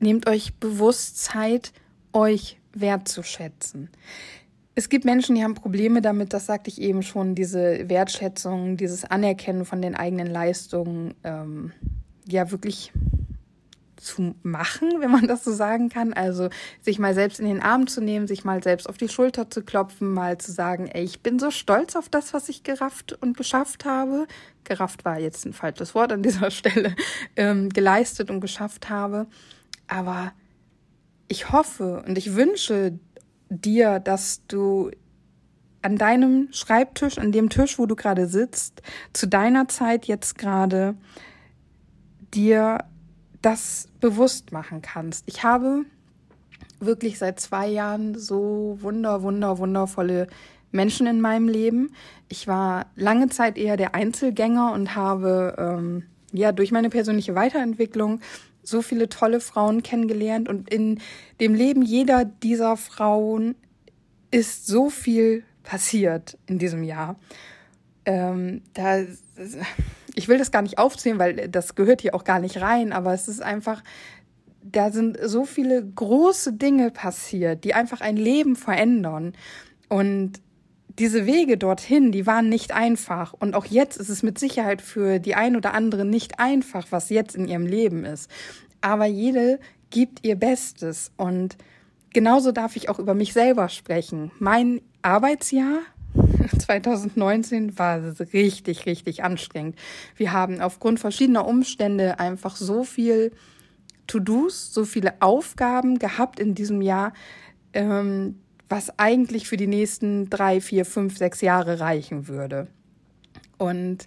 nehmt 0.00 0.28
euch 0.28 0.54
bewusst 0.56 1.18
Zeit, 1.18 1.72
euch 2.12 2.58
wertzuschätzen. 2.72 3.90
Es 4.74 4.88
gibt 4.88 5.04
Menschen, 5.04 5.34
die 5.34 5.42
haben 5.42 5.54
Probleme 5.54 6.02
damit, 6.02 6.32
das 6.32 6.46
sagte 6.46 6.70
ich 6.70 6.80
eben 6.80 7.02
schon, 7.02 7.34
diese 7.34 7.88
Wertschätzung, 7.88 8.76
dieses 8.76 9.04
Anerkennen 9.04 9.64
von 9.64 9.82
den 9.82 9.96
eigenen 9.96 10.28
Leistungen, 10.28 11.14
ähm, 11.24 11.72
ja 12.28 12.50
wirklich 12.50 12.92
zu 14.00 14.34
machen, 14.42 15.00
wenn 15.00 15.10
man 15.10 15.26
das 15.26 15.44
so 15.44 15.52
sagen 15.52 15.88
kann. 15.88 16.12
Also 16.12 16.48
sich 16.80 16.98
mal 16.98 17.14
selbst 17.14 17.40
in 17.40 17.46
den 17.46 17.62
Arm 17.62 17.86
zu 17.86 18.00
nehmen, 18.00 18.26
sich 18.26 18.44
mal 18.44 18.62
selbst 18.62 18.88
auf 18.88 18.96
die 18.96 19.08
Schulter 19.08 19.50
zu 19.50 19.62
klopfen, 19.62 20.12
mal 20.12 20.38
zu 20.38 20.52
sagen, 20.52 20.86
ey, 20.86 21.04
ich 21.04 21.20
bin 21.20 21.38
so 21.38 21.50
stolz 21.50 21.96
auf 21.96 22.08
das, 22.08 22.34
was 22.34 22.48
ich 22.48 22.62
gerafft 22.62 23.12
und 23.20 23.36
geschafft 23.36 23.84
habe. 23.84 24.26
Gerafft 24.64 25.04
war 25.04 25.18
jetzt 25.18 25.44
ein 25.46 25.52
falsches 25.52 25.94
Wort 25.94 26.12
an 26.12 26.22
dieser 26.22 26.50
Stelle, 26.50 26.94
ähm, 27.36 27.68
geleistet 27.68 28.30
und 28.30 28.40
geschafft 28.40 28.88
habe. 28.88 29.26
Aber 29.86 30.32
ich 31.28 31.52
hoffe 31.52 32.02
und 32.06 32.16
ich 32.18 32.34
wünsche 32.34 32.98
dir, 33.50 34.00
dass 34.00 34.46
du 34.46 34.90
an 35.82 35.96
deinem 35.96 36.48
Schreibtisch, 36.52 37.18
an 37.18 37.32
dem 37.32 37.50
Tisch, 37.50 37.78
wo 37.78 37.86
du 37.86 37.94
gerade 37.94 38.26
sitzt, 38.26 38.82
zu 39.12 39.28
deiner 39.28 39.68
Zeit 39.68 40.06
jetzt 40.06 40.36
gerade 40.36 40.96
dir 42.34 42.84
das 43.42 43.88
bewusst 44.00 44.52
machen 44.52 44.82
kannst. 44.82 45.24
Ich 45.26 45.42
habe 45.42 45.84
wirklich 46.80 47.18
seit 47.18 47.40
zwei 47.40 47.68
Jahren 47.68 48.18
so 48.18 48.78
wunder, 48.80 49.22
wunder, 49.22 49.58
wundervolle 49.58 50.28
Menschen 50.70 51.06
in 51.06 51.20
meinem 51.20 51.48
Leben. 51.48 51.92
Ich 52.28 52.46
war 52.46 52.86
lange 52.94 53.28
Zeit 53.28 53.56
eher 53.56 53.76
der 53.76 53.94
Einzelgänger 53.94 54.72
und 54.72 54.94
habe 54.94 55.54
ähm, 55.58 56.04
ja 56.32 56.52
durch 56.52 56.72
meine 56.72 56.90
persönliche 56.90 57.34
Weiterentwicklung 57.34 58.20
so 58.62 58.82
viele 58.82 59.08
tolle 59.08 59.40
Frauen 59.40 59.82
kennengelernt 59.82 60.48
und 60.48 60.70
in 60.70 61.00
dem 61.40 61.54
Leben 61.54 61.82
jeder 61.82 62.24
dieser 62.26 62.76
Frauen 62.76 63.54
ist 64.30 64.66
so 64.66 64.90
viel 64.90 65.44
passiert 65.62 66.36
in 66.46 66.58
diesem 66.58 66.82
Jahr. 66.82 67.16
Ähm, 68.04 68.62
da 68.74 69.04
ich 70.18 70.26
will 70.26 70.36
das 70.36 70.50
gar 70.50 70.62
nicht 70.62 70.78
aufzählen, 70.78 71.20
weil 71.20 71.48
das 71.48 71.76
gehört 71.76 72.00
hier 72.02 72.12
auch 72.12 72.24
gar 72.24 72.40
nicht 72.40 72.60
rein, 72.60 72.92
aber 72.92 73.14
es 73.14 73.28
ist 73.28 73.40
einfach, 73.40 73.84
da 74.62 74.90
sind 74.90 75.16
so 75.22 75.44
viele 75.44 75.86
große 75.86 76.54
Dinge 76.54 76.90
passiert, 76.90 77.62
die 77.62 77.72
einfach 77.72 78.00
ein 78.00 78.16
Leben 78.16 78.56
verändern. 78.56 79.34
Und 79.88 80.40
diese 80.98 81.24
Wege 81.24 81.56
dorthin, 81.56 82.10
die 82.10 82.26
waren 82.26 82.48
nicht 82.48 82.72
einfach. 82.72 83.32
Und 83.32 83.54
auch 83.54 83.66
jetzt 83.66 83.96
ist 83.96 84.08
es 84.08 84.24
mit 84.24 84.40
Sicherheit 84.40 84.82
für 84.82 85.20
die 85.20 85.36
ein 85.36 85.54
oder 85.54 85.72
andere 85.72 86.04
nicht 86.04 86.40
einfach, 86.40 86.88
was 86.90 87.10
jetzt 87.10 87.36
in 87.36 87.46
ihrem 87.46 87.64
Leben 87.64 88.04
ist. 88.04 88.28
Aber 88.80 89.06
jede 89.06 89.60
gibt 89.90 90.26
ihr 90.26 90.34
Bestes. 90.34 91.12
Und 91.16 91.56
genauso 92.12 92.50
darf 92.50 92.74
ich 92.74 92.88
auch 92.88 92.98
über 92.98 93.14
mich 93.14 93.32
selber 93.32 93.68
sprechen. 93.68 94.32
Mein 94.40 94.80
Arbeitsjahr 95.00 95.78
2019 96.58 97.78
war 97.78 98.00
richtig, 98.32 98.86
richtig 98.86 99.24
anstrengend. 99.24 99.76
Wir 100.16 100.32
haben 100.32 100.60
aufgrund 100.60 101.00
verschiedener 101.00 101.46
Umstände 101.46 102.18
einfach 102.18 102.56
so 102.56 102.84
viel 102.84 103.32
To-Dos, 104.06 104.72
so 104.72 104.84
viele 104.84 105.14
Aufgaben 105.20 105.98
gehabt 105.98 106.40
in 106.40 106.54
diesem 106.54 106.82
Jahr, 106.82 107.12
ähm, 107.72 108.36
was 108.68 108.98
eigentlich 108.98 109.48
für 109.48 109.56
die 109.56 109.66
nächsten 109.66 110.28
drei, 110.30 110.60
vier, 110.60 110.84
fünf, 110.84 111.16
sechs 111.16 111.40
Jahre 111.40 111.80
reichen 111.80 112.28
würde. 112.28 112.68
Und 113.56 114.06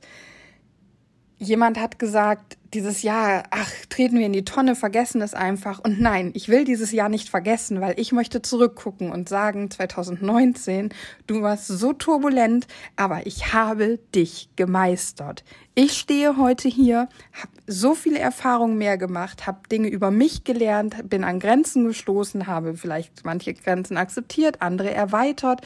jemand 1.41 1.79
hat 1.79 1.97
gesagt, 1.97 2.57
dieses 2.71 3.01
Jahr, 3.01 3.43
ach, 3.49 3.71
treten 3.89 4.19
wir 4.19 4.27
in 4.27 4.31
die 4.31 4.45
Tonne, 4.45 4.75
vergessen 4.75 5.21
es 5.21 5.33
einfach. 5.33 5.79
Und 5.79 5.99
nein, 5.99 6.29
ich 6.35 6.49
will 6.49 6.65
dieses 6.65 6.91
Jahr 6.91 7.09
nicht 7.09 7.29
vergessen, 7.29 7.81
weil 7.81 7.99
ich 7.99 8.11
möchte 8.11 8.43
zurückgucken 8.43 9.11
und 9.11 9.27
sagen, 9.27 9.71
2019, 9.71 10.89
du 11.25 11.41
warst 11.41 11.67
so 11.67 11.93
turbulent, 11.93 12.67
aber 12.95 13.25
ich 13.25 13.53
habe 13.53 13.97
dich 14.13 14.49
gemeistert. 14.55 15.43
Ich 15.73 15.97
stehe 15.97 16.37
heute 16.37 16.69
hier, 16.69 17.09
habe 17.33 17.51
so 17.65 17.95
viele 17.95 18.19
Erfahrungen 18.19 18.77
mehr 18.77 18.99
gemacht, 18.99 19.47
habe 19.47 19.67
Dinge 19.69 19.87
über 19.87 20.11
mich 20.11 20.43
gelernt, 20.43 21.09
bin 21.09 21.23
an 21.23 21.39
Grenzen 21.39 21.85
gestoßen, 21.85 22.45
habe 22.45 22.75
vielleicht 22.75 23.25
manche 23.25 23.55
Grenzen 23.55 23.97
akzeptiert, 23.97 24.61
andere 24.61 24.91
erweitert. 24.91 25.61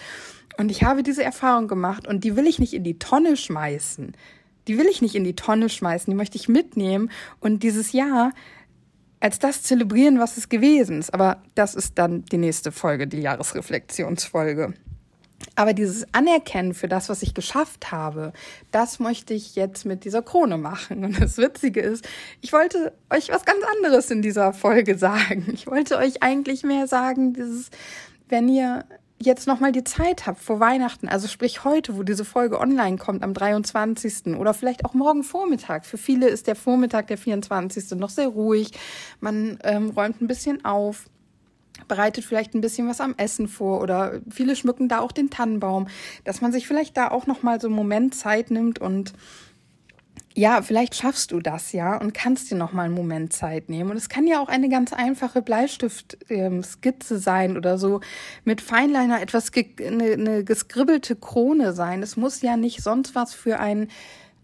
Und 0.58 0.72
ich 0.72 0.84
habe 0.84 1.04
diese 1.04 1.24
Erfahrung 1.24 1.68
gemacht 1.68 2.08
und 2.08 2.24
die 2.24 2.38
will 2.38 2.48
ich 2.48 2.60
nicht 2.60 2.74
in 2.74 2.86
die 2.86 2.98
Tonne 2.98 3.36
schmeißen 3.36 4.14
die 4.68 4.78
will 4.78 4.88
ich 4.88 5.02
nicht 5.02 5.16
in 5.16 5.24
die 5.24 5.36
Tonne 5.36 5.70
schmeißen, 5.70 6.12
die 6.12 6.18
möchte 6.18 6.38
ich 6.38 6.48
mitnehmen 6.48 7.12
und 7.40 7.64
dieses 7.64 7.92
Jahr 7.92 8.32
als 9.20 9.40
das 9.40 9.64
zelebrieren, 9.64 10.20
was 10.20 10.38
es 10.38 10.50
gewesen 10.50 11.00
ist. 11.00 11.14
Aber 11.14 11.42
das 11.56 11.74
ist 11.74 11.98
dann 11.98 12.26
die 12.26 12.38
nächste 12.38 12.72
Folge, 12.72 13.08
die 13.08 13.22
Jahresreflexionsfolge. 13.22 14.74
Aber 15.56 15.74
dieses 15.74 16.06
Anerkennen 16.14 16.74
für 16.74 16.88
das, 16.88 17.10
was 17.10 17.22
ich 17.22 17.34
geschafft 17.34 17.92
habe, 17.92 18.34
das 18.72 19.00
möchte 19.00 19.34
ich 19.34 19.56
jetzt 19.56 19.86
mit 19.86 20.06
dieser 20.06 20.22
Krone 20.22 20.58
machen. 20.58 21.04
Und 21.04 21.20
das 21.20 21.38
Witzige 21.38 21.82
ist, 21.82 22.08
ich 22.42 22.54
wollte 22.54 22.94
euch 23.10 23.30
was 23.30 23.46
ganz 23.46 23.64
anderes 23.78 24.12
in 24.12 24.22
dieser 24.22 24.54
Folge 24.54 24.98
sagen. 24.98 25.46
Ich 25.54 25.68
wollte 25.68 25.98
euch 25.98 26.24
eigentlich 26.24 26.64
mehr 26.64 26.88
sagen, 26.88 27.34
dieses, 27.34 27.70
wenn 28.28 28.48
ihr 28.48 28.86
jetzt 29.20 29.48
nochmal 29.48 29.72
die 29.72 29.84
Zeit 29.84 30.28
habt 30.28 30.40
vor 30.40 30.60
Weihnachten, 30.60 31.08
also 31.08 31.28
sprich 31.28 31.64
heute, 31.64 31.98
wo 31.98 32.04
diese 32.04 32.26
Folge 32.26 32.60
online 32.60 32.98
kommt, 32.98 33.24
am 33.24 33.34
23. 33.34 34.36
oder 34.38 34.54
vielleicht 34.54 34.86
auch 34.86 34.94
morgen 34.94 35.24
Vormittag. 35.24 35.86
Für 35.86 35.98
viele 35.98 36.28
ist 36.28 36.48
der 36.48 36.56
Vormittag, 36.56 37.08
der 37.08 37.18
24. 37.18 37.92
noch 37.92 38.10
sehr 38.10 38.28
ruhig. 38.28 38.72
Man 39.20 39.58
ähm, 39.64 39.92
räumt 39.92 40.22
ein 40.22 40.28
bisschen 40.28 40.66
auf 40.66 41.06
bereitet 41.88 42.24
vielleicht 42.24 42.56
ein 42.56 42.62
bisschen 42.62 42.88
was 42.88 43.02
am 43.02 43.16
Essen 43.18 43.50
vor 43.50 43.82
oder 43.82 44.22
viele 44.30 44.56
schmücken 44.56 44.88
da 44.88 45.00
auch 45.00 45.12
den 45.12 45.30
Tannenbaum, 45.30 45.88
dass 46.24 46.40
man 46.40 46.54
sich 46.54 46.68
vielleicht 46.68 46.96
da 46.96 47.10
auch 47.10 47.28
noch 47.28 47.44
mal 47.44 47.60
so 47.60 47.68
einen 47.68 47.76
Moment 47.76 48.16
Zeit 48.16 48.50
nimmt 48.50 48.80
und 48.80 49.14
ja, 50.38 50.62
vielleicht 50.62 50.96
schaffst 50.96 51.32
du 51.32 51.40
das 51.40 51.72
ja 51.72 51.98
und 51.98 52.14
kannst 52.14 52.52
dir 52.52 52.56
noch 52.56 52.74
mal 52.74 52.84
einen 52.84 52.94
Moment 52.94 53.32
Zeit 53.32 53.70
nehmen. 53.70 53.92
Und 53.92 53.98
es 53.98 54.10
kann 54.10 54.28
ja 54.28 54.42
auch 54.42 54.50
eine 54.50 54.68
ganz 54.68 54.92
einfache 54.92 55.42
Bleistift-Skizze 55.42 57.14
ähm, 57.14 57.20
sein 57.20 57.58
oder 57.58 57.78
so 57.78 58.02
mit 58.44 58.60
Feinliner 58.60 59.22
etwas 59.22 59.54
ge 59.54 59.66
eine, 59.80 60.12
eine 60.12 60.44
geskribbelte 60.44 61.16
Krone 61.16 61.72
sein. 61.72 62.04
Es 62.04 62.18
muss 62.18 62.42
ja 62.42 62.58
nicht 62.58 62.84
sonst 62.84 63.16
was 63.16 63.34
für 63.34 63.60
ein 63.60 63.88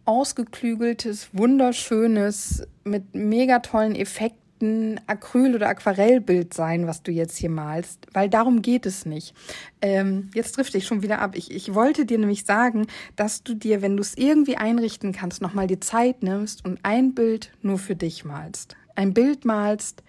ausgeklügeltes, 0.06 1.30
wunderschönes, 1.34 2.68
mit 2.84 3.14
mega 3.14 3.60
tollen 3.60 3.96
Effekten 3.96 4.41
ein 4.62 5.00
Acryl- 5.08 5.56
oder 5.56 5.70
Aquarellbild 5.70 6.54
sein, 6.54 6.88
was 6.88 7.04
du 7.04 7.12
jetzt 7.12 7.38
hier 7.38 7.50
malst, 7.50 8.08
weil 8.14 8.30
darum 8.30 8.62
geht 8.62 8.86
es 8.86 9.06
nicht. 9.06 9.34
Ähm, 9.82 10.30
jetzt 10.34 10.54
trifft 10.54 10.76
ich 10.76 10.86
schon 10.86 11.02
wieder 11.02 11.20
ab. 11.20 11.36
Ich, 11.36 11.52
ich 11.52 11.74
wollte 11.74 12.06
dir 12.06 12.18
nämlich 12.18 12.46
sagen, 12.46 12.88
dass 13.16 13.44
du 13.44 13.54
dir, 13.54 13.82
wenn 13.82 13.98
du 13.98 14.02
es 14.02 14.18
irgendwie 14.18 14.58
einrichten 14.58 15.12
kannst, 15.12 15.42
nochmal 15.42 15.68
die 15.68 15.80
Zeit 15.80 16.24
nimmst 16.24 16.66
und 16.66 16.80
ein 16.84 17.14
Bild 17.14 17.52
nur 17.62 17.78
für 17.78 17.96
dich 17.96 18.26
malst. 18.26 18.76
Ein 18.96 19.14
Bild 19.14 19.46
malst, 19.46 20.04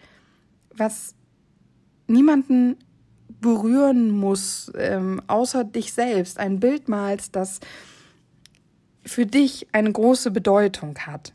was 0.76 1.14
niemanden 2.06 2.76
berühren 3.40 4.11
muss, 4.11 4.73
ähm, 4.76 5.21
außer 5.26 5.64
dich 5.64 5.92
selbst. 5.92 6.38
Ein 6.38 6.61
Bild 6.61 6.88
malst, 6.88 7.37
das 7.37 7.61
für 9.04 9.26
dich 9.26 9.66
eine 9.73 9.92
große 9.92 10.30
Bedeutung 10.30 10.97
hat. 11.00 11.32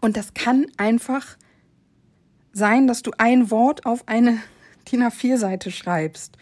Und 0.00 0.16
das 0.16 0.34
kann 0.34 0.66
einfach 0.76 1.36
sein, 2.54 2.86
dass 2.86 3.02
du 3.02 3.10
ein 3.18 3.50
Wort 3.50 3.84
auf 3.84 4.06
eine 4.06 4.38
DIN 4.90 5.02
A4-Seite 5.02 5.70
schreibst. 5.70 6.38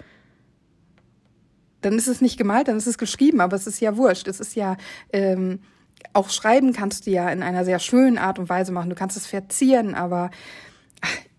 Dann 1.80 1.94
ist 1.94 2.06
es 2.06 2.20
nicht 2.20 2.38
gemalt, 2.38 2.68
dann 2.68 2.76
ist 2.76 2.86
es 2.86 2.98
geschrieben, 2.98 3.40
aber 3.40 3.56
es 3.56 3.66
ist 3.66 3.80
ja 3.80 3.96
wurscht. 3.96 4.28
Es 4.28 4.38
ist 4.38 4.54
ja, 4.54 4.76
ähm, 5.12 5.60
auch 6.12 6.30
schreiben 6.30 6.72
kannst 6.72 7.06
du 7.06 7.10
ja 7.10 7.28
in 7.30 7.42
einer 7.42 7.64
sehr 7.64 7.80
schönen 7.80 8.18
Art 8.18 8.38
und 8.38 8.48
Weise 8.48 8.70
machen. 8.70 8.90
Du 8.90 8.94
kannst 8.94 9.16
es 9.16 9.26
verzieren, 9.26 9.94
aber 9.94 10.30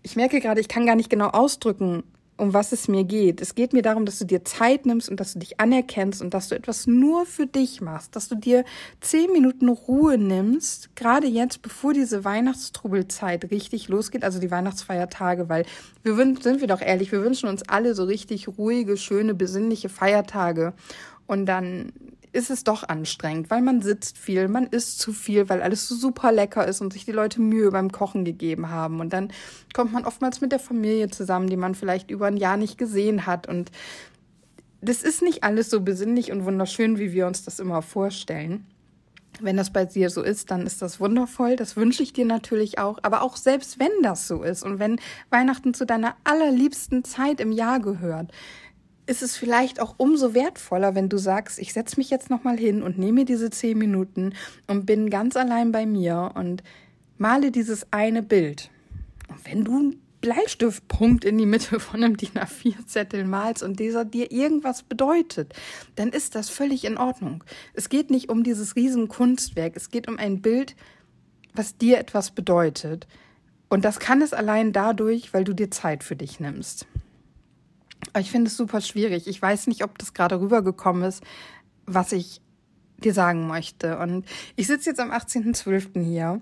ich 0.02 0.16
merke 0.16 0.40
gerade, 0.40 0.60
ich 0.60 0.68
kann 0.68 0.84
gar 0.84 0.96
nicht 0.96 1.08
genau 1.08 1.28
ausdrücken, 1.28 2.02
um 2.36 2.52
was 2.52 2.72
es 2.72 2.88
mir 2.88 3.04
geht. 3.04 3.40
Es 3.40 3.54
geht 3.54 3.72
mir 3.72 3.82
darum, 3.82 4.06
dass 4.06 4.18
du 4.18 4.24
dir 4.24 4.44
Zeit 4.44 4.86
nimmst 4.86 5.08
und 5.08 5.20
dass 5.20 5.34
du 5.34 5.38
dich 5.38 5.60
anerkennst 5.60 6.20
und 6.20 6.34
dass 6.34 6.48
du 6.48 6.56
etwas 6.56 6.86
nur 6.86 7.26
für 7.26 7.46
dich 7.46 7.80
machst, 7.80 8.16
dass 8.16 8.28
du 8.28 8.34
dir 8.34 8.64
zehn 9.00 9.32
Minuten 9.32 9.68
Ruhe 9.68 10.18
nimmst, 10.18 10.96
gerade 10.96 11.28
jetzt, 11.28 11.62
bevor 11.62 11.92
diese 11.92 12.24
Weihnachtstrubelzeit 12.24 13.50
richtig 13.50 13.88
losgeht, 13.88 14.24
also 14.24 14.40
die 14.40 14.50
Weihnachtsfeiertage, 14.50 15.48
weil 15.48 15.64
wir 16.02 16.16
sind 16.16 16.60
wir 16.60 16.68
doch 16.68 16.80
ehrlich, 16.80 17.12
wir 17.12 17.22
wünschen 17.22 17.48
uns 17.48 17.62
alle 17.68 17.94
so 17.94 18.04
richtig 18.04 18.48
ruhige, 18.58 18.96
schöne, 18.96 19.34
besinnliche 19.34 19.88
Feiertage. 19.88 20.72
Und 21.26 21.46
dann 21.46 21.92
ist 22.34 22.50
es 22.50 22.64
doch 22.64 22.88
anstrengend, 22.88 23.50
weil 23.50 23.62
man 23.62 23.80
sitzt 23.80 24.18
viel, 24.18 24.48
man 24.48 24.66
isst 24.66 24.98
zu 24.98 25.12
viel, 25.12 25.48
weil 25.48 25.62
alles 25.62 25.88
so 25.88 25.94
super 25.94 26.32
lecker 26.32 26.66
ist 26.66 26.80
und 26.80 26.92
sich 26.92 27.04
die 27.04 27.12
Leute 27.12 27.40
Mühe 27.40 27.70
beim 27.70 27.92
Kochen 27.92 28.24
gegeben 28.24 28.70
haben. 28.70 29.00
Und 29.00 29.12
dann 29.12 29.32
kommt 29.72 29.92
man 29.92 30.04
oftmals 30.04 30.40
mit 30.40 30.52
der 30.52 30.58
Familie 30.58 31.08
zusammen, 31.08 31.48
die 31.48 31.56
man 31.56 31.74
vielleicht 31.74 32.10
über 32.10 32.26
ein 32.26 32.36
Jahr 32.36 32.56
nicht 32.56 32.76
gesehen 32.76 33.26
hat. 33.26 33.46
Und 33.46 33.70
das 34.80 35.02
ist 35.02 35.22
nicht 35.22 35.44
alles 35.44 35.70
so 35.70 35.80
besinnlich 35.80 36.32
und 36.32 36.44
wunderschön, 36.44 36.98
wie 36.98 37.12
wir 37.12 37.26
uns 37.26 37.44
das 37.44 37.60
immer 37.60 37.82
vorstellen. 37.82 38.66
Wenn 39.40 39.56
das 39.56 39.72
bei 39.72 39.84
dir 39.84 40.10
so 40.10 40.22
ist, 40.22 40.50
dann 40.50 40.66
ist 40.66 40.82
das 40.82 41.00
wundervoll. 41.00 41.56
Das 41.56 41.76
wünsche 41.76 42.02
ich 42.02 42.12
dir 42.12 42.24
natürlich 42.24 42.78
auch. 42.78 42.98
Aber 43.02 43.22
auch 43.22 43.36
selbst 43.36 43.78
wenn 43.78 43.90
das 44.02 44.28
so 44.28 44.42
ist 44.42 44.62
und 44.62 44.78
wenn 44.78 45.00
Weihnachten 45.30 45.74
zu 45.74 45.86
deiner 45.86 46.16
allerliebsten 46.24 47.04
Zeit 47.04 47.40
im 47.40 47.50
Jahr 47.50 47.80
gehört, 47.80 48.30
ist 49.06 49.22
es 49.22 49.36
vielleicht 49.36 49.80
auch 49.80 49.94
umso 49.98 50.34
wertvoller, 50.34 50.94
wenn 50.94 51.08
du 51.08 51.18
sagst, 51.18 51.58
ich 51.58 51.72
setze 51.72 51.98
mich 51.98 52.10
jetzt 52.10 52.30
nochmal 52.30 52.58
hin 52.58 52.82
und 52.82 52.98
nehme 52.98 53.24
diese 53.24 53.50
zehn 53.50 53.76
Minuten 53.76 54.34
und 54.66 54.86
bin 54.86 55.10
ganz 55.10 55.36
allein 55.36 55.72
bei 55.72 55.86
mir 55.86 56.32
und 56.34 56.62
male 57.18 57.50
dieses 57.50 57.92
eine 57.92 58.22
Bild. 58.22 58.70
Und 59.28 59.44
wenn 59.46 59.64
du 59.64 59.78
einen 59.78 60.00
Bleistiftpunkt 60.20 61.24
in 61.24 61.36
die 61.36 61.44
Mitte 61.44 61.78
von 61.80 62.02
einem 62.02 62.16
DIN 62.16 62.30
A4-Zettel 62.30 63.26
malst 63.26 63.62
und 63.62 63.78
dieser 63.78 64.06
dir 64.06 64.32
irgendwas 64.32 64.82
bedeutet, 64.82 65.52
dann 65.96 66.08
ist 66.08 66.34
das 66.34 66.48
völlig 66.48 66.86
in 66.86 66.96
Ordnung. 66.96 67.44
Es 67.74 67.90
geht 67.90 68.10
nicht 68.10 68.30
um 68.30 68.42
dieses 68.42 68.74
riesen 68.74 69.08
Kunstwerk, 69.08 69.76
es 69.76 69.90
geht 69.90 70.08
um 70.08 70.18
ein 70.18 70.40
Bild, 70.40 70.76
was 71.52 71.76
dir 71.76 71.98
etwas 71.98 72.30
bedeutet. 72.30 73.06
Und 73.68 73.84
das 73.84 74.00
kann 74.00 74.22
es 74.22 74.32
allein 74.32 74.72
dadurch, 74.72 75.34
weil 75.34 75.44
du 75.44 75.52
dir 75.52 75.70
Zeit 75.70 76.02
für 76.02 76.16
dich 76.16 76.40
nimmst. 76.40 76.86
Ich 78.18 78.30
finde 78.30 78.48
es 78.48 78.56
super 78.56 78.80
schwierig. 78.80 79.26
Ich 79.26 79.40
weiß 79.40 79.66
nicht, 79.66 79.82
ob 79.84 79.98
das 79.98 80.14
gerade 80.14 80.40
rübergekommen 80.40 81.02
ist, 81.02 81.22
was 81.86 82.12
ich 82.12 82.40
dir 82.98 83.12
sagen 83.12 83.46
möchte. 83.46 83.98
Und 83.98 84.24
ich 84.56 84.66
sitze 84.66 84.90
jetzt 84.90 85.00
am 85.00 85.10
18.12. 85.10 86.02
hier 86.02 86.40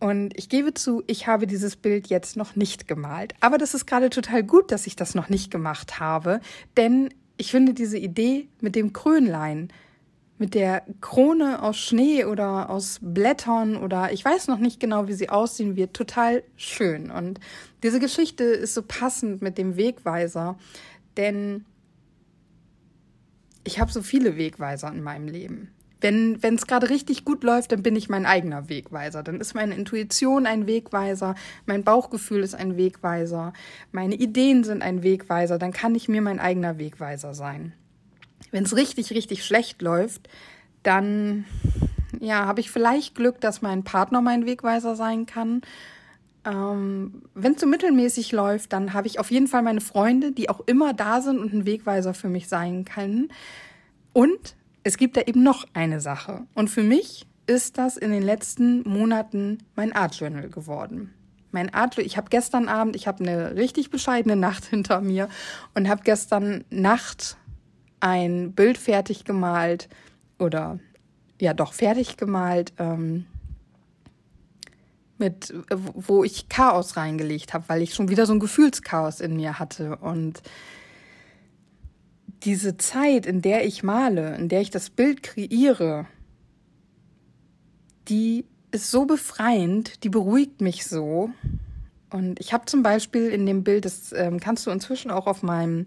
und 0.00 0.36
ich 0.36 0.48
gebe 0.48 0.74
zu, 0.74 1.04
ich 1.06 1.28
habe 1.28 1.46
dieses 1.46 1.76
Bild 1.76 2.08
jetzt 2.08 2.36
noch 2.36 2.56
nicht 2.56 2.88
gemalt. 2.88 3.34
Aber 3.40 3.56
das 3.56 3.72
ist 3.72 3.86
gerade 3.86 4.10
total 4.10 4.42
gut, 4.42 4.72
dass 4.72 4.88
ich 4.88 4.96
das 4.96 5.14
noch 5.14 5.28
nicht 5.28 5.50
gemacht 5.50 6.00
habe, 6.00 6.40
denn 6.76 7.10
ich 7.36 7.50
finde 7.50 7.72
diese 7.72 7.98
Idee 7.98 8.48
mit 8.60 8.74
dem 8.74 8.92
Krönlein, 8.92 9.68
mit 10.38 10.54
der 10.54 10.82
Krone 11.00 11.62
aus 11.62 11.78
Schnee 11.78 12.24
oder 12.24 12.68
aus 12.68 12.98
Blättern 13.00 13.76
oder 13.76 14.12
ich 14.12 14.24
weiß 14.24 14.48
noch 14.48 14.58
nicht 14.58 14.80
genau, 14.80 15.06
wie 15.06 15.12
sie 15.12 15.28
aussehen 15.28 15.76
wird, 15.76 15.94
total 15.94 16.42
schön. 16.56 17.12
Und 17.12 17.38
diese 17.84 18.00
Geschichte 18.00 18.42
ist 18.42 18.74
so 18.74 18.82
passend 18.82 19.40
mit 19.40 19.56
dem 19.56 19.76
Wegweiser, 19.76 20.58
denn 21.16 21.64
ich 23.64 23.80
habe 23.80 23.92
so 23.92 24.02
viele 24.02 24.36
Wegweiser 24.36 24.88
in 24.88 25.02
meinem 25.02 25.28
Leben. 25.28 25.70
Wenn 26.00 26.40
es 26.42 26.66
gerade 26.66 26.90
richtig 26.90 27.24
gut 27.24 27.44
läuft, 27.44 27.70
dann 27.70 27.84
bin 27.84 27.94
ich 27.94 28.08
mein 28.08 28.26
eigener 28.26 28.68
Wegweiser. 28.68 29.22
Dann 29.22 29.40
ist 29.40 29.54
meine 29.54 29.76
Intuition 29.76 30.46
ein 30.46 30.66
Wegweiser, 30.66 31.36
mein 31.64 31.84
Bauchgefühl 31.84 32.42
ist 32.42 32.56
ein 32.56 32.76
Wegweiser, 32.76 33.52
meine 33.92 34.16
Ideen 34.16 34.64
sind 34.64 34.82
ein 34.82 35.04
Wegweiser, 35.04 35.58
dann 35.58 35.72
kann 35.72 35.94
ich 35.94 36.08
mir 36.08 36.20
mein 36.20 36.40
eigener 36.40 36.78
Wegweiser 36.78 37.34
sein. 37.34 37.72
Wenn 38.50 38.64
es 38.64 38.74
richtig, 38.74 39.12
richtig 39.12 39.44
schlecht 39.44 39.80
läuft, 39.80 40.28
dann 40.82 41.44
ja, 42.18 42.46
habe 42.46 42.60
ich 42.60 42.72
vielleicht 42.72 43.14
Glück, 43.14 43.40
dass 43.40 43.62
mein 43.62 43.84
Partner 43.84 44.20
mein 44.20 44.44
Wegweiser 44.44 44.96
sein 44.96 45.26
kann 45.26 45.62
ähm, 46.44 47.22
Wenn 47.34 47.54
es 47.54 47.60
so 47.60 47.66
mittelmäßig 47.66 48.32
läuft, 48.32 48.72
dann 48.72 48.92
habe 48.92 49.06
ich 49.06 49.18
auf 49.18 49.30
jeden 49.30 49.46
Fall 49.46 49.62
meine 49.62 49.80
Freunde, 49.80 50.32
die 50.32 50.48
auch 50.48 50.60
immer 50.66 50.92
da 50.92 51.20
sind 51.20 51.38
und 51.38 51.52
ein 51.52 51.66
Wegweiser 51.66 52.14
für 52.14 52.28
mich 52.28 52.48
sein 52.48 52.84
können. 52.84 53.32
Und 54.12 54.56
es 54.82 54.96
gibt 54.96 55.16
da 55.16 55.22
eben 55.22 55.42
noch 55.42 55.66
eine 55.74 56.00
Sache. 56.00 56.42
Und 56.54 56.68
für 56.68 56.82
mich 56.82 57.26
ist 57.46 57.78
das 57.78 57.96
in 57.96 58.10
den 58.10 58.22
letzten 58.22 58.88
Monaten 58.88 59.58
mein 59.76 59.92
Art 59.92 60.14
Journal 60.14 60.48
geworden. 60.48 61.12
Mein 61.50 61.72
Art, 61.74 61.98
ich 61.98 62.16
habe 62.16 62.30
gestern 62.30 62.68
Abend, 62.68 62.96
ich 62.96 63.06
habe 63.06 63.22
eine 63.22 63.56
richtig 63.56 63.90
bescheidene 63.90 64.36
Nacht 64.36 64.64
hinter 64.70 65.00
mir 65.00 65.28
und 65.74 65.88
habe 65.88 66.02
gestern 66.02 66.64
Nacht 66.70 67.36
ein 68.00 68.52
Bild 68.52 68.78
fertig 68.78 69.24
gemalt 69.24 69.88
oder 70.38 70.80
ja 71.40 71.54
doch 71.54 71.72
fertig 71.72 72.16
gemalt. 72.16 72.72
Ähm, 72.78 73.26
mit, 75.22 75.54
wo 75.70 76.24
ich 76.24 76.48
Chaos 76.48 76.96
reingelegt 76.96 77.54
habe, 77.54 77.64
weil 77.68 77.80
ich 77.80 77.94
schon 77.94 78.08
wieder 78.08 78.26
so 78.26 78.32
ein 78.32 78.40
Gefühlschaos 78.40 79.20
in 79.20 79.36
mir 79.36 79.58
hatte. 79.58 79.96
Und 79.96 80.42
diese 82.42 82.76
Zeit, 82.76 83.24
in 83.24 83.40
der 83.40 83.64
ich 83.64 83.82
male, 83.82 84.34
in 84.36 84.48
der 84.48 84.60
ich 84.60 84.70
das 84.70 84.90
Bild 84.90 85.22
kreiere, 85.22 86.06
die 88.08 88.44
ist 88.72 88.90
so 88.90 89.04
befreiend, 89.04 90.02
die 90.02 90.08
beruhigt 90.08 90.60
mich 90.60 90.84
so. 90.86 91.30
Und 92.10 92.40
ich 92.40 92.52
habe 92.52 92.66
zum 92.66 92.82
Beispiel 92.82 93.28
in 93.28 93.46
dem 93.46 93.62
Bild, 93.62 93.84
das 93.84 94.12
ähm, 94.12 94.40
kannst 94.40 94.66
du 94.66 94.70
inzwischen 94.70 95.10
auch 95.10 95.26
auf 95.26 95.42
meinem 95.42 95.86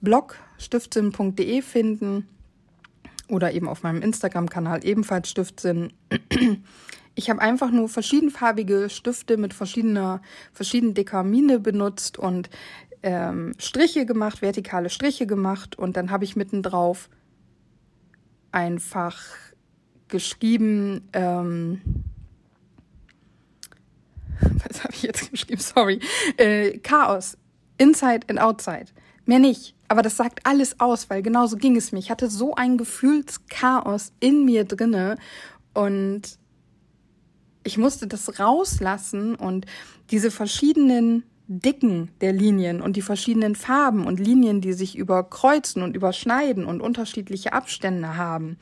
Blog 0.00 0.36
stiftsinn.de 0.58 1.60
finden 1.62 2.28
oder 3.28 3.52
eben 3.52 3.68
auf 3.68 3.82
meinem 3.82 4.02
Instagram-Kanal 4.02 4.84
ebenfalls 4.84 5.28
Stiftsinn. 5.28 5.92
Ich 7.18 7.30
habe 7.30 7.40
einfach 7.40 7.70
nur 7.70 7.88
verschiedenfarbige 7.88 8.90
Stifte 8.90 9.38
mit 9.38 9.54
verschiedener, 9.54 10.20
verschiedenen 10.52 10.92
Dekamine 10.92 11.58
benutzt 11.58 12.18
und 12.18 12.50
ähm, 13.02 13.54
Striche 13.58 14.04
gemacht, 14.04 14.42
vertikale 14.42 14.90
Striche 14.90 15.26
gemacht 15.26 15.78
und 15.78 15.96
dann 15.96 16.10
habe 16.10 16.24
ich 16.24 16.36
mittendrauf 16.36 17.08
einfach 18.52 19.18
geschrieben, 20.08 21.08
ähm, 21.14 21.80
was 24.40 24.84
habe 24.84 24.92
ich 24.92 25.02
jetzt 25.02 25.30
geschrieben? 25.30 25.60
Sorry. 25.60 26.00
Äh, 26.36 26.78
Chaos. 26.78 27.38
Inside 27.78 28.26
and 28.28 28.38
outside. 28.38 28.86
Mehr 29.24 29.38
nicht. 29.38 29.74
Aber 29.88 30.02
das 30.02 30.18
sagt 30.18 30.40
alles 30.44 30.80
aus, 30.80 31.08
weil 31.08 31.22
genauso 31.22 31.56
ging 31.56 31.76
es 31.76 31.92
mir. 31.92 31.98
Ich 31.98 32.10
hatte 32.10 32.28
so 32.28 32.54
ein 32.54 32.76
Gefühlschaos 32.76 34.12
in 34.20 34.44
mir 34.44 34.64
drinne 34.64 35.16
und 35.74 36.38
ich 37.66 37.78
musste 37.78 38.06
das 38.06 38.38
rauslassen 38.38 39.34
und 39.34 39.66
diese 40.10 40.30
verschiedenen 40.30 41.24
Dicken 41.48 42.10
der 42.20 42.32
Linien 42.32 42.80
und 42.80 42.96
die 42.96 43.02
verschiedenen 43.02 43.54
Farben 43.54 44.06
und 44.06 44.18
Linien, 44.18 44.60
die 44.60 44.72
sich 44.72 44.96
überkreuzen 44.96 45.82
und 45.82 45.94
überschneiden 45.94 46.64
und 46.64 46.80
unterschiedliche 46.80 47.52
Abstände 47.52 48.16
haben, 48.16 48.56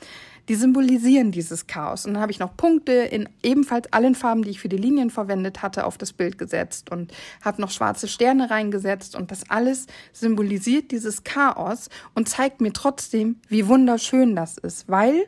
die 0.50 0.54
symbolisieren 0.54 1.32
dieses 1.32 1.66
Chaos. 1.66 2.04
Und 2.04 2.14
dann 2.14 2.20
habe 2.20 2.32
ich 2.32 2.38
noch 2.38 2.54
Punkte 2.56 2.92
in 2.92 3.28
ebenfalls 3.42 3.90
allen 3.90 4.14
Farben, 4.14 4.42
die 4.42 4.50
ich 4.50 4.60
für 4.60 4.68
die 4.68 4.76
Linien 4.76 5.08
verwendet 5.08 5.62
hatte, 5.62 5.86
auf 5.86 5.96
das 5.96 6.12
Bild 6.12 6.36
gesetzt 6.36 6.90
und 6.90 7.14
habe 7.42 7.62
noch 7.62 7.70
schwarze 7.70 8.06
Sterne 8.06 8.50
reingesetzt 8.50 9.16
und 9.16 9.30
das 9.30 9.48
alles 9.48 9.86
symbolisiert 10.12 10.90
dieses 10.90 11.24
Chaos 11.24 11.88
und 12.14 12.28
zeigt 12.28 12.60
mir 12.60 12.74
trotzdem, 12.74 13.36
wie 13.48 13.66
wunderschön 13.66 14.36
das 14.36 14.58
ist, 14.58 14.88
weil 14.88 15.26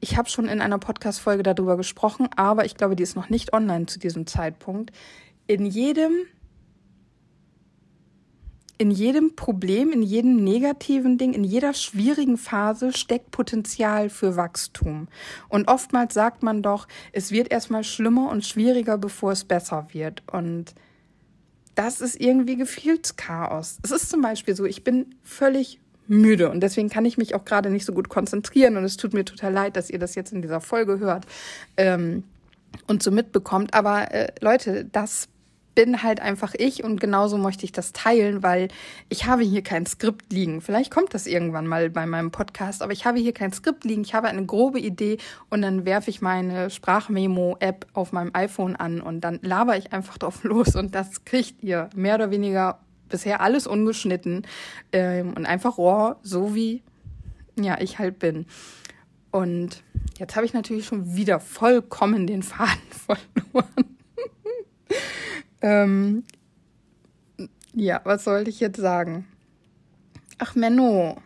ich 0.00 0.16
habe 0.16 0.28
schon 0.28 0.48
in 0.48 0.60
einer 0.60 0.78
Podcast-Folge 0.78 1.42
darüber 1.42 1.76
gesprochen, 1.76 2.28
aber 2.36 2.64
ich 2.64 2.76
glaube, 2.76 2.96
die 2.96 3.02
ist 3.02 3.16
noch 3.16 3.28
nicht 3.28 3.52
online 3.52 3.86
zu 3.86 3.98
diesem 3.98 4.26
Zeitpunkt. 4.26 4.92
In 5.46 5.64
jedem, 5.64 6.12
in 8.78 8.90
jedem 8.90 9.36
Problem, 9.36 9.90
in 9.92 10.02
jedem 10.02 10.36
negativen 10.36 11.16
Ding, 11.18 11.32
in 11.32 11.44
jeder 11.44 11.72
schwierigen 11.72 12.36
Phase 12.36 12.92
steckt 12.92 13.30
Potenzial 13.30 14.10
für 14.10 14.36
Wachstum. 14.36 15.08
Und 15.48 15.68
oftmals 15.68 16.14
sagt 16.14 16.42
man 16.42 16.62
doch, 16.62 16.86
es 17.12 17.30
wird 17.30 17.50
erstmal 17.50 17.84
schlimmer 17.84 18.30
und 18.30 18.44
schwieriger, 18.44 18.98
bevor 18.98 19.32
es 19.32 19.44
besser 19.44 19.88
wird. 19.92 20.22
Und 20.30 20.74
das 21.74 22.00
ist 22.00 22.20
irgendwie 22.20 22.56
Gefühlschaos. 22.56 23.78
Es 23.82 23.90
ist 23.90 24.10
zum 24.10 24.20
Beispiel 24.20 24.54
so, 24.56 24.64
ich 24.64 24.84
bin 24.84 25.14
völlig 25.22 25.80
müde 26.08 26.50
und 26.50 26.60
deswegen 26.60 26.88
kann 26.88 27.04
ich 27.04 27.18
mich 27.18 27.34
auch 27.34 27.44
gerade 27.44 27.70
nicht 27.70 27.84
so 27.84 27.92
gut 27.92 28.08
konzentrieren 28.08 28.76
und 28.76 28.84
es 28.84 28.96
tut 28.96 29.14
mir 29.14 29.24
total 29.24 29.52
leid, 29.52 29.76
dass 29.76 29.90
ihr 29.90 29.98
das 29.98 30.14
jetzt 30.14 30.32
in 30.32 30.42
dieser 30.42 30.60
Folge 30.60 30.98
hört 30.98 31.26
ähm, 31.76 32.24
und 32.86 33.02
so 33.02 33.10
mitbekommt. 33.10 33.74
Aber 33.74 34.12
äh, 34.12 34.28
Leute, 34.40 34.84
das 34.84 35.28
bin 35.76 36.02
halt 36.02 36.20
einfach 36.20 36.54
ich 36.56 36.82
und 36.82 37.00
genauso 37.00 37.38
möchte 37.38 37.64
ich 37.64 37.70
das 37.70 37.92
teilen, 37.92 38.42
weil 38.42 38.68
ich 39.10 39.26
habe 39.26 39.42
hier 39.42 39.62
kein 39.62 39.86
Skript 39.86 40.32
liegen. 40.32 40.62
Vielleicht 40.62 40.90
kommt 40.90 41.14
das 41.14 41.26
irgendwann 41.26 41.66
mal 41.66 41.90
bei 41.90 42.06
meinem 42.06 42.32
Podcast, 42.32 42.82
aber 42.82 42.92
ich 42.92 43.04
habe 43.04 43.18
hier 43.18 43.34
kein 43.34 43.52
Skript 43.52 43.84
liegen. 43.84 44.02
Ich 44.02 44.14
habe 44.14 44.26
eine 44.26 44.44
grobe 44.44 44.80
Idee 44.80 45.18
und 45.50 45.62
dann 45.62 45.84
werfe 45.84 46.10
ich 46.10 46.22
meine 46.22 46.70
Sprachmemo-App 46.70 47.86
auf 47.92 48.12
meinem 48.12 48.30
iPhone 48.32 48.74
an 48.74 49.02
und 49.02 49.20
dann 49.20 49.38
laber 49.42 49.76
ich 49.76 49.92
einfach 49.92 50.18
drauf 50.18 50.42
los 50.44 50.74
und 50.74 50.94
das 50.94 51.24
kriegt 51.24 51.62
ihr 51.62 51.90
mehr 51.94 52.16
oder 52.16 52.30
weniger 52.30 52.80
bisher 53.08 53.40
alles 53.40 53.66
ungeschnitten 53.66 54.46
ähm, 54.92 55.34
und 55.34 55.46
einfach 55.46 55.78
raw, 55.78 56.16
so 56.22 56.54
wie 56.54 56.82
ja 57.58 57.80
ich 57.80 57.98
halt 57.98 58.18
bin. 58.18 58.46
Und 59.30 59.82
jetzt 60.18 60.36
habe 60.36 60.46
ich 60.46 60.54
natürlich 60.54 60.86
schon 60.86 61.14
wieder 61.14 61.40
vollkommen 61.40 62.26
den 62.26 62.42
Faden 62.42 62.90
verloren. 63.06 63.96
Ähm, 65.60 66.24
ja, 67.74 68.00
was 68.04 68.24
sollte 68.24 68.50
ich 68.50 68.60
jetzt 68.60 68.80
sagen? 68.80 69.26
Ach, 70.38 70.54
Menno. 70.54 71.20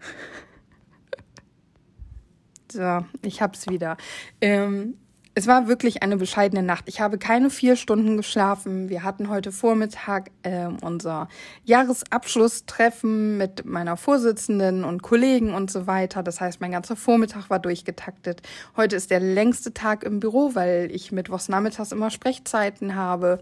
so, 2.70 3.04
ich 3.22 3.40
hab's 3.40 3.68
wieder. 3.68 3.96
Ähm, 4.40 4.98
es 5.36 5.48
war 5.48 5.66
wirklich 5.66 6.02
eine 6.02 6.16
bescheidene 6.16 6.62
Nacht. 6.62 6.84
Ich 6.86 7.00
habe 7.00 7.18
keine 7.18 7.50
vier 7.50 7.74
Stunden 7.74 8.16
geschlafen. 8.16 8.88
Wir 8.88 9.02
hatten 9.02 9.28
heute 9.28 9.50
Vormittag 9.50 10.30
äh, 10.42 10.68
unser 10.80 11.28
Jahresabschlusstreffen 11.64 13.36
mit 13.36 13.64
meiner 13.64 13.96
Vorsitzenden 13.96 14.84
und 14.84 15.02
Kollegen 15.02 15.52
und 15.52 15.72
so 15.72 15.88
weiter. 15.88 16.22
Das 16.22 16.40
heißt, 16.40 16.60
mein 16.60 16.70
ganzer 16.70 16.94
Vormittag 16.94 17.50
war 17.50 17.58
durchgetaktet. 17.58 18.42
Heute 18.76 18.94
ist 18.94 19.10
der 19.10 19.18
längste 19.18 19.74
Tag 19.74 20.04
im 20.04 20.20
Büro, 20.20 20.54
weil 20.54 20.88
ich 20.92 21.10
mittwochs 21.10 21.48
nachmittags 21.48 21.90
immer 21.90 22.10
Sprechzeiten 22.10 22.94
habe. 22.94 23.40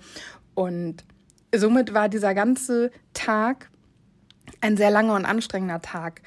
Und 0.55 1.05
somit 1.55 1.92
war 1.92 2.09
dieser 2.09 2.35
ganze 2.35 2.90
Tag 3.12 3.68
ein 4.62 4.78
sehr 4.78 4.90
langer 4.90 5.14
und 5.14 5.26
anstrengender 5.26 5.83
Tag. 5.83 6.22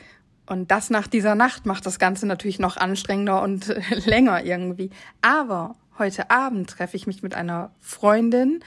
Und 0.45 0.71
das 0.71 0.89
nach 0.89 1.07
dieser 1.07 1.35
Nacht 1.35 1.65
macht 1.65 1.85
das 1.85 1.99
Ganze 1.99 2.25
natürlich 2.25 2.59
noch 2.59 2.77
anstrengender 2.77 3.41
und 3.41 3.67
länger 4.05 4.43
irgendwie. 4.43 4.89
Aber 5.21 5.75
heute 5.97 6.29
Abend 6.29 6.69
treffe 6.69 6.97
ich 6.97 7.07
mich 7.07 7.23
mit 7.23 7.35
einer 7.35 7.71
Freundin 7.79 8.63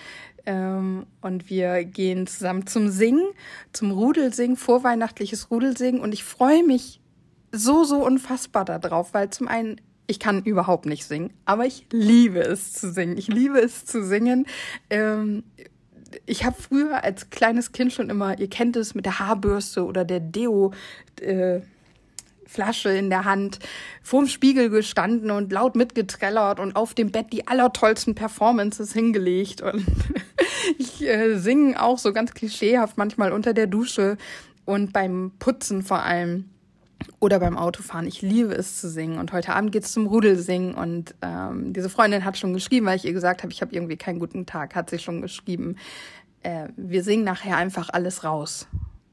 ähm, 0.46 1.06
und 1.20 1.50
wir 1.50 1.84
gehen 1.84 2.26
zusammen 2.26 2.66
zum 2.66 2.88
Singen, 2.88 3.28
zum 3.72 3.90
Rudelsingen, 3.90 4.56
vorweihnachtliches 4.56 5.50
Rudelsingen. 5.50 6.00
Und 6.00 6.12
ich 6.12 6.24
freue 6.24 6.64
mich 6.64 7.00
so, 7.52 7.84
so 7.84 8.04
unfassbar 8.04 8.64
darauf, 8.64 9.14
weil 9.14 9.30
zum 9.30 9.48
einen 9.48 9.80
ich 10.10 10.18
kann 10.18 10.42
überhaupt 10.42 10.86
nicht 10.86 11.04
singen, 11.04 11.34
aber 11.44 11.66
ich 11.66 11.84
liebe 11.92 12.40
es 12.40 12.72
zu 12.72 12.90
singen. 12.90 13.18
Ich 13.18 13.28
liebe 13.28 13.60
es 13.60 13.84
zu 13.84 14.02
singen. 14.02 14.46
Ähm, 14.88 15.44
ich 16.26 16.44
habe 16.44 16.56
früher 16.60 17.04
als 17.04 17.30
kleines 17.30 17.72
Kind 17.72 17.92
schon 17.92 18.10
immer, 18.10 18.38
ihr 18.38 18.48
kennt 18.48 18.76
es 18.76 18.94
mit 18.94 19.04
der 19.04 19.18
Haarbürste 19.18 19.84
oder 19.84 20.04
der 20.04 20.20
Deo. 20.20 20.72
Äh, 21.20 21.60
Flasche 22.48 22.88
in 22.88 23.10
der 23.10 23.26
Hand 23.26 23.58
vorm 24.02 24.26
Spiegel 24.26 24.70
gestanden 24.70 25.30
und 25.30 25.52
laut 25.52 25.76
mitgetrellert 25.76 26.58
und 26.58 26.76
auf 26.76 26.94
dem 26.94 27.12
Bett 27.12 27.26
die 27.30 27.46
allertollsten 27.46 28.14
Performances 28.14 28.94
hingelegt. 28.94 29.60
Und 29.60 29.84
ich 30.78 31.06
äh, 31.06 31.36
singe 31.36 31.80
auch 31.80 31.98
so 31.98 32.14
ganz 32.14 32.32
klischeehaft 32.32 32.96
manchmal 32.96 33.32
unter 33.32 33.52
der 33.52 33.66
Dusche 33.66 34.16
und 34.64 34.94
beim 34.94 35.32
Putzen 35.38 35.82
vor 35.82 36.02
allem 36.02 36.48
oder 37.20 37.40
beim 37.40 37.56
Autofahren. 37.56 38.06
Ich 38.06 38.22
liebe 38.22 38.54
es 38.54 38.80
zu 38.80 38.88
singen. 38.88 39.18
Und 39.18 39.32
heute 39.32 39.54
Abend 39.54 39.72
geht's 39.72 39.92
zum 39.92 40.06
Rudelsingen. 40.06 40.74
Und 40.74 41.14
ähm, 41.22 41.72
diese 41.72 41.88
Freundin 41.88 42.24
hat 42.24 42.38
schon 42.38 42.52
geschrieben, 42.52 42.86
weil 42.86 42.96
ich 42.96 43.04
ihr 43.04 43.12
gesagt 43.12 43.42
habe, 43.42 43.52
ich 43.52 43.60
habe 43.60 43.74
irgendwie 43.74 43.96
keinen 43.96 44.18
guten 44.18 44.46
Tag, 44.46 44.74
hat 44.74 44.90
sie 44.90 44.98
schon 44.98 45.22
geschrieben. 45.22 45.76
Äh, 46.42 46.68
wir 46.76 47.02
singen 47.02 47.24
nachher 47.24 47.56
einfach 47.56 47.90
alles 47.90 48.24
raus. 48.24 48.68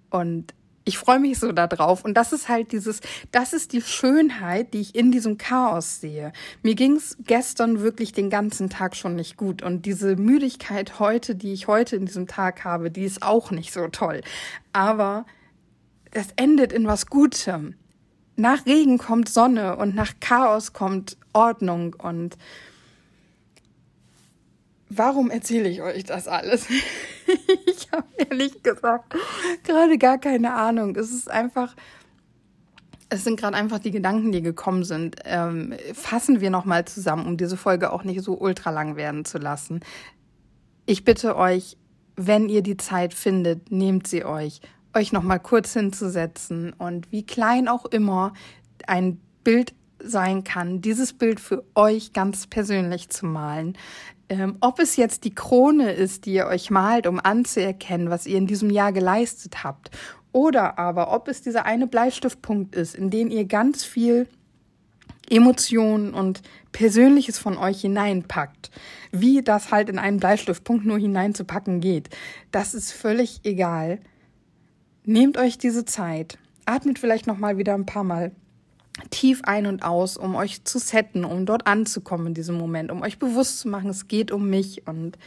Und 0.10 0.54
ich 0.88 1.00
freue 1.00 1.20
mich 1.20 1.40
so 1.40 1.52
darauf. 1.52 2.06
Und 2.06 2.14
das 2.14 2.32
ist 2.32 2.48
halt 2.48 2.72
dieses, 2.72 3.02
das 3.32 3.54
ist 3.54 3.74
die 3.74 3.82
Schönheit, 3.82 4.74
die 4.74 4.82
ich 4.82 4.96
in 4.96 5.12
diesem 5.12 5.38
Chaos 5.38 6.00
sehe. 6.00 6.32
Mir 6.62 6.76
ging's 6.76 7.18
gestern 7.26 7.82
wirklich 7.82 8.14
den 8.14 8.30
ganzen 8.30 8.70
Tag 8.70 8.96
schon 8.96 9.16
nicht 9.16 9.36
gut. 9.36 9.64
Und 9.64 9.88
diese 9.88 10.16
Müdigkeit 10.16 11.00
heute, 11.00 11.36
die 11.36 11.54
ich 11.54 11.68
heute 11.68 11.96
in 11.96 12.06
diesem 12.06 12.28
Tag 12.28 12.64
habe, 12.64 12.92
die 12.92 13.04
ist 13.04 13.24
auch 13.24 13.50
nicht 13.50 13.74
so 13.74 13.88
toll. 13.88 14.22
Aber 14.74 15.26
es 16.16 16.28
endet 16.38 16.72
in 16.72 16.88
was 16.88 17.08
Gutem. 17.08 17.76
Nach 18.38 18.66
Regen 18.66 18.98
kommt 18.98 19.30
Sonne 19.30 19.76
und 19.76 19.96
nach 19.96 20.14
Chaos 20.20 20.74
kommt 20.74 21.18
Ordnung 21.34 21.94
und 21.94 22.38
warum 24.90 25.30
erzähle 25.30 25.70
ich 25.70 25.82
euch 25.82 26.06
das 26.06 26.28
alles? 26.28 26.68
ich 27.66 27.92
habe 27.92 28.08
ehrlich 28.18 28.64
gesagt 28.64 29.14
gerade 29.64 29.98
gar 29.98 30.18
keine 30.18 30.54
Ahnung. 30.54 30.96
Es 30.96 31.12
ist 31.12 31.30
einfach, 31.30 31.76
es 33.10 33.26
sind 33.26 33.38
gerade 33.38 33.58
einfach 33.58 33.80
die 33.80 33.92
Gedanken, 33.92 34.32
die 34.32 34.42
gekommen 34.42 34.86
sind. 34.86 35.18
Ähm, 35.26 35.76
fassen 35.94 36.40
wir 36.40 36.50
nochmal 36.50 36.86
zusammen, 36.86 37.26
um 37.26 37.36
diese 37.36 37.58
Folge 37.58 37.92
auch 37.92 38.06
nicht 38.06 38.22
so 38.22 38.38
ultra 38.38 38.70
lang 38.70 38.96
werden 38.96 39.26
zu 39.26 39.38
lassen. 39.38 39.82
Ich 40.86 41.04
bitte 41.04 41.36
euch, 41.36 41.78
wenn 42.16 42.48
ihr 42.48 42.62
die 42.62 42.78
Zeit 42.78 43.14
findet, 43.14 43.70
nehmt 43.70 44.08
sie 44.08 44.24
euch 44.24 44.62
euch 44.96 45.12
noch 45.12 45.24
mal 45.24 45.40
kurz 45.40 45.74
hinzusetzen 45.74 46.74
und 46.74 47.12
wie 47.12 47.26
klein 47.26 47.68
auch 47.68 47.86
immer 47.86 48.34
ein 48.88 49.20
Bild 49.44 49.74
sein 50.00 50.44
kann, 50.44 50.82
dieses 50.82 51.14
Bild 51.14 51.40
für 51.40 51.64
euch 51.76 52.14
ganz 52.14 52.48
persönlich 52.48 53.10
zu 53.10 53.26
malen. 53.26 53.78
Ähm, 54.28 54.58
ob 54.60 54.80
es 54.80 54.96
jetzt 54.96 55.24
die 55.24 55.36
Krone 55.36 55.92
ist, 55.92 56.26
die 56.26 56.34
ihr 56.34 56.48
euch 56.48 56.72
malt, 56.72 57.08
um 57.08 57.20
anzuerkennen, 57.20 58.10
was 58.10 58.26
ihr 58.26 58.38
in 58.38 58.48
diesem 58.48 58.70
Jahr 58.70 58.92
geleistet 58.92 59.64
habt, 59.64 59.92
oder 60.32 60.78
aber 60.80 61.14
ob 61.14 61.28
es 61.28 61.42
dieser 61.42 61.66
eine 61.66 61.88
Bleistiftpunkt 61.88 62.76
ist, 62.76 62.96
in 62.96 63.10
den 63.10 63.32
ihr 63.32 63.46
ganz 63.46 63.86
viel 63.86 64.28
Emotionen 65.30 66.14
und 66.14 66.42
Persönliches 66.72 67.40
von 67.40 67.58
euch 67.58 67.82
hineinpackt. 67.82 68.70
Wie 69.12 69.42
das 69.42 69.72
halt 69.72 69.90
in 69.90 69.98
einen 69.98 70.20
Bleistiftpunkt 70.20 70.86
nur 70.86 70.98
hineinzupacken 70.98 71.80
geht, 71.80 72.10
das 72.52 72.74
ist 72.74 72.92
völlig 72.92 73.42
egal. 73.44 74.00
Nehmt 75.06 75.38
euch 75.38 75.58
diese 75.58 75.86
Zeit. 75.86 76.38
Atmet 76.66 76.98
vielleicht 77.00 77.28
noch 77.28 77.38
mal 77.38 77.58
wieder 77.58 77.76
ein 77.76 77.86
paar 77.86 78.04
Mal 78.04 78.32
tief 79.10 79.42
ein 79.44 79.66
und 79.66 79.84
aus, 79.84 80.18
um 80.18 80.36
euch 80.36 80.64
zu 80.64 80.80
setten, 80.80 81.26
um 81.26 81.46
dort 81.46 81.68
anzukommen 81.68 82.28
in 82.28 82.34
diesem 82.34 82.58
Moment, 82.58 82.92
um 82.92 83.02
euch 83.02 83.20
bewusst 83.20 83.60
zu 83.60 83.68
machen, 83.68 83.90
es 83.90 84.08
geht 84.08 84.32
um 84.32 84.50
mich 84.50 84.88
und 84.88 85.18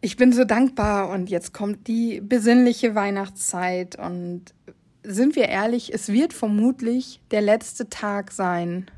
ich 0.00 0.16
bin 0.16 0.32
so 0.32 0.44
dankbar 0.44 1.10
und 1.10 1.28
jetzt 1.28 1.52
kommt 1.52 1.88
die 1.88 2.20
besinnliche 2.20 2.94
Weihnachtszeit 2.94 3.98
und 3.98 4.54
sind 5.02 5.34
wir 5.34 5.48
ehrlich, 5.48 5.92
es 5.92 6.08
wird 6.08 6.32
vermutlich 6.32 7.20
der 7.32 7.42
letzte 7.42 7.88
Tag 7.88 8.30
sein. 8.30 8.90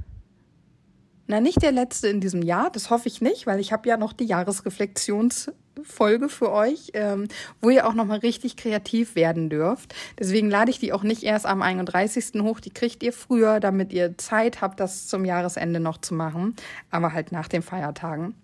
Na, 1.26 1.40
nicht 1.40 1.62
der 1.62 1.72
letzte 1.72 2.08
in 2.08 2.20
diesem 2.20 2.42
Jahr, 2.42 2.70
das 2.70 2.90
hoffe 2.90 3.08
ich 3.08 3.22
nicht, 3.22 3.46
weil 3.46 3.60
ich 3.60 3.72
habe 3.72 3.88
ja 3.88 3.96
noch 3.96 4.12
die 4.12 4.26
Jahresreflexions 4.26 5.50
Folge 5.84 6.28
für 6.28 6.52
euch, 6.52 6.90
ähm, 6.94 7.28
wo 7.60 7.70
ihr 7.70 7.86
auch 7.86 7.94
nochmal 7.94 8.18
richtig 8.18 8.56
kreativ 8.56 9.14
werden 9.14 9.50
dürft. 9.50 9.94
Deswegen 10.18 10.50
lade 10.50 10.70
ich 10.70 10.78
die 10.78 10.92
auch 10.92 11.02
nicht 11.02 11.22
erst 11.22 11.46
am 11.46 11.62
31. 11.62 12.42
hoch, 12.42 12.60
die 12.60 12.70
kriegt 12.70 13.02
ihr 13.02 13.12
früher, 13.12 13.60
damit 13.60 13.92
ihr 13.92 14.16
Zeit 14.18 14.60
habt, 14.60 14.80
das 14.80 15.06
zum 15.06 15.24
Jahresende 15.24 15.80
noch 15.80 15.98
zu 15.98 16.14
machen, 16.14 16.54
aber 16.90 17.12
halt 17.12 17.32
nach 17.32 17.48
den 17.48 17.62
Feiertagen. 17.62 18.34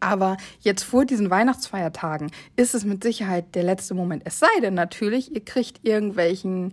Aber 0.00 0.36
jetzt 0.60 0.82
vor 0.82 1.04
diesen 1.04 1.30
Weihnachtsfeiertagen 1.30 2.30
ist 2.56 2.74
es 2.74 2.84
mit 2.84 3.02
Sicherheit 3.02 3.54
der 3.54 3.62
letzte 3.62 3.94
Moment. 3.94 4.22
Es 4.26 4.38
sei 4.38 4.60
denn 4.60 4.74
natürlich, 4.74 5.34
ihr 5.34 5.44
kriegt 5.44 5.80
irgendwelchen 5.84 6.72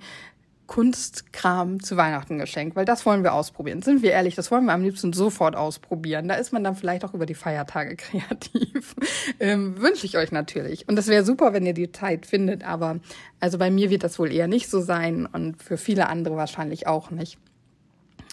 Kunstkram 0.69 1.81
zu 1.81 1.97
Weihnachten 1.97 2.37
geschenkt, 2.37 2.75
weil 2.75 2.85
das 2.85 3.03
wollen 3.03 3.23
wir 3.23 3.33
ausprobieren. 3.33 3.81
Sind 3.81 4.03
wir 4.03 4.11
ehrlich, 4.11 4.35
das 4.35 4.51
wollen 4.51 4.65
wir 4.65 4.73
am 4.73 4.83
liebsten 4.83 5.13
sofort 5.13 5.55
ausprobieren. 5.55 6.27
Da 6.27 6.35
ist 6.35 6.53
man 6.53 6.63
dann 6.63 6.75
vielleicht 6.75 7.03
auch 7.03 7.15
über 7.15 7.25
die 7.25 7.33
Feiertage 7.33 7.95
kreativ. 7.97 8.95
ähm, 9.39 9.81
Wünsche 9.81 10.05
ich 10.05 10.15
euch 10.15 10.31
natürlich. 10.31 10.87
Und 10.87 10.95
das 10.95 11.07
wäre 11.07 11.25
super, 11.25 11.53
wenn 11.53 11.65
ihr 11.65 11.73
die 11.73 11.91
Zeit 11.91 12.27
findet, 12.27 12.63
aber 12.63 12.99
also 13.39 13.57
bei 13.57 13.71
mir 13.71 13.89
wird 13.89 14.03
das 14.03 14.19
wohl 14.19 14.31
eher 14.31 14.47
nicht 14.47 14.69
so 14.69 14.79
sein 14.79 15.25
und 15.25 15.61
für 15.61 15.75
viele 15.75 16.07
andere 16.07 16.35
wahrscheinlich 16.35 16.85
auch 16.85 17.09
nicht. 17.09 17.39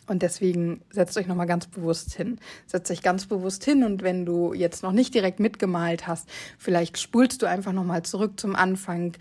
Und 0.06 0.22
deswegen 0.22 0.82
setzt 0.90 1.16
euch 1.16 1.26
nochmal 1.26 1.46
ganz 1.46 1.66
bewusst 1.66 2.14
hin. 2.14 2.38
Setzt 2.66 2.90
euch 2.90 3.02
ganz 3.02 3.26
bewusst 3.26 3.64
hin 3.64 3.82
und 3.82 4.02
wenn 4.02 4.24
du 4.24 4.52
jetzt 4.52 4.82
noch 4.82 4.92
nicht 4.92 5.14
direkt 5.14 5.40
mitgemalt 5.40 6.06
hast, 6.06 6.28
vielleicht 6.58 6.98
spulst 6.98 7.42
du 7.42 7.46
einfach 7.46 7.72
nochmal 7.72 8.02
zurück 8.02 8.38
zum 8.38 8.54
Anfang, 8.54 9.14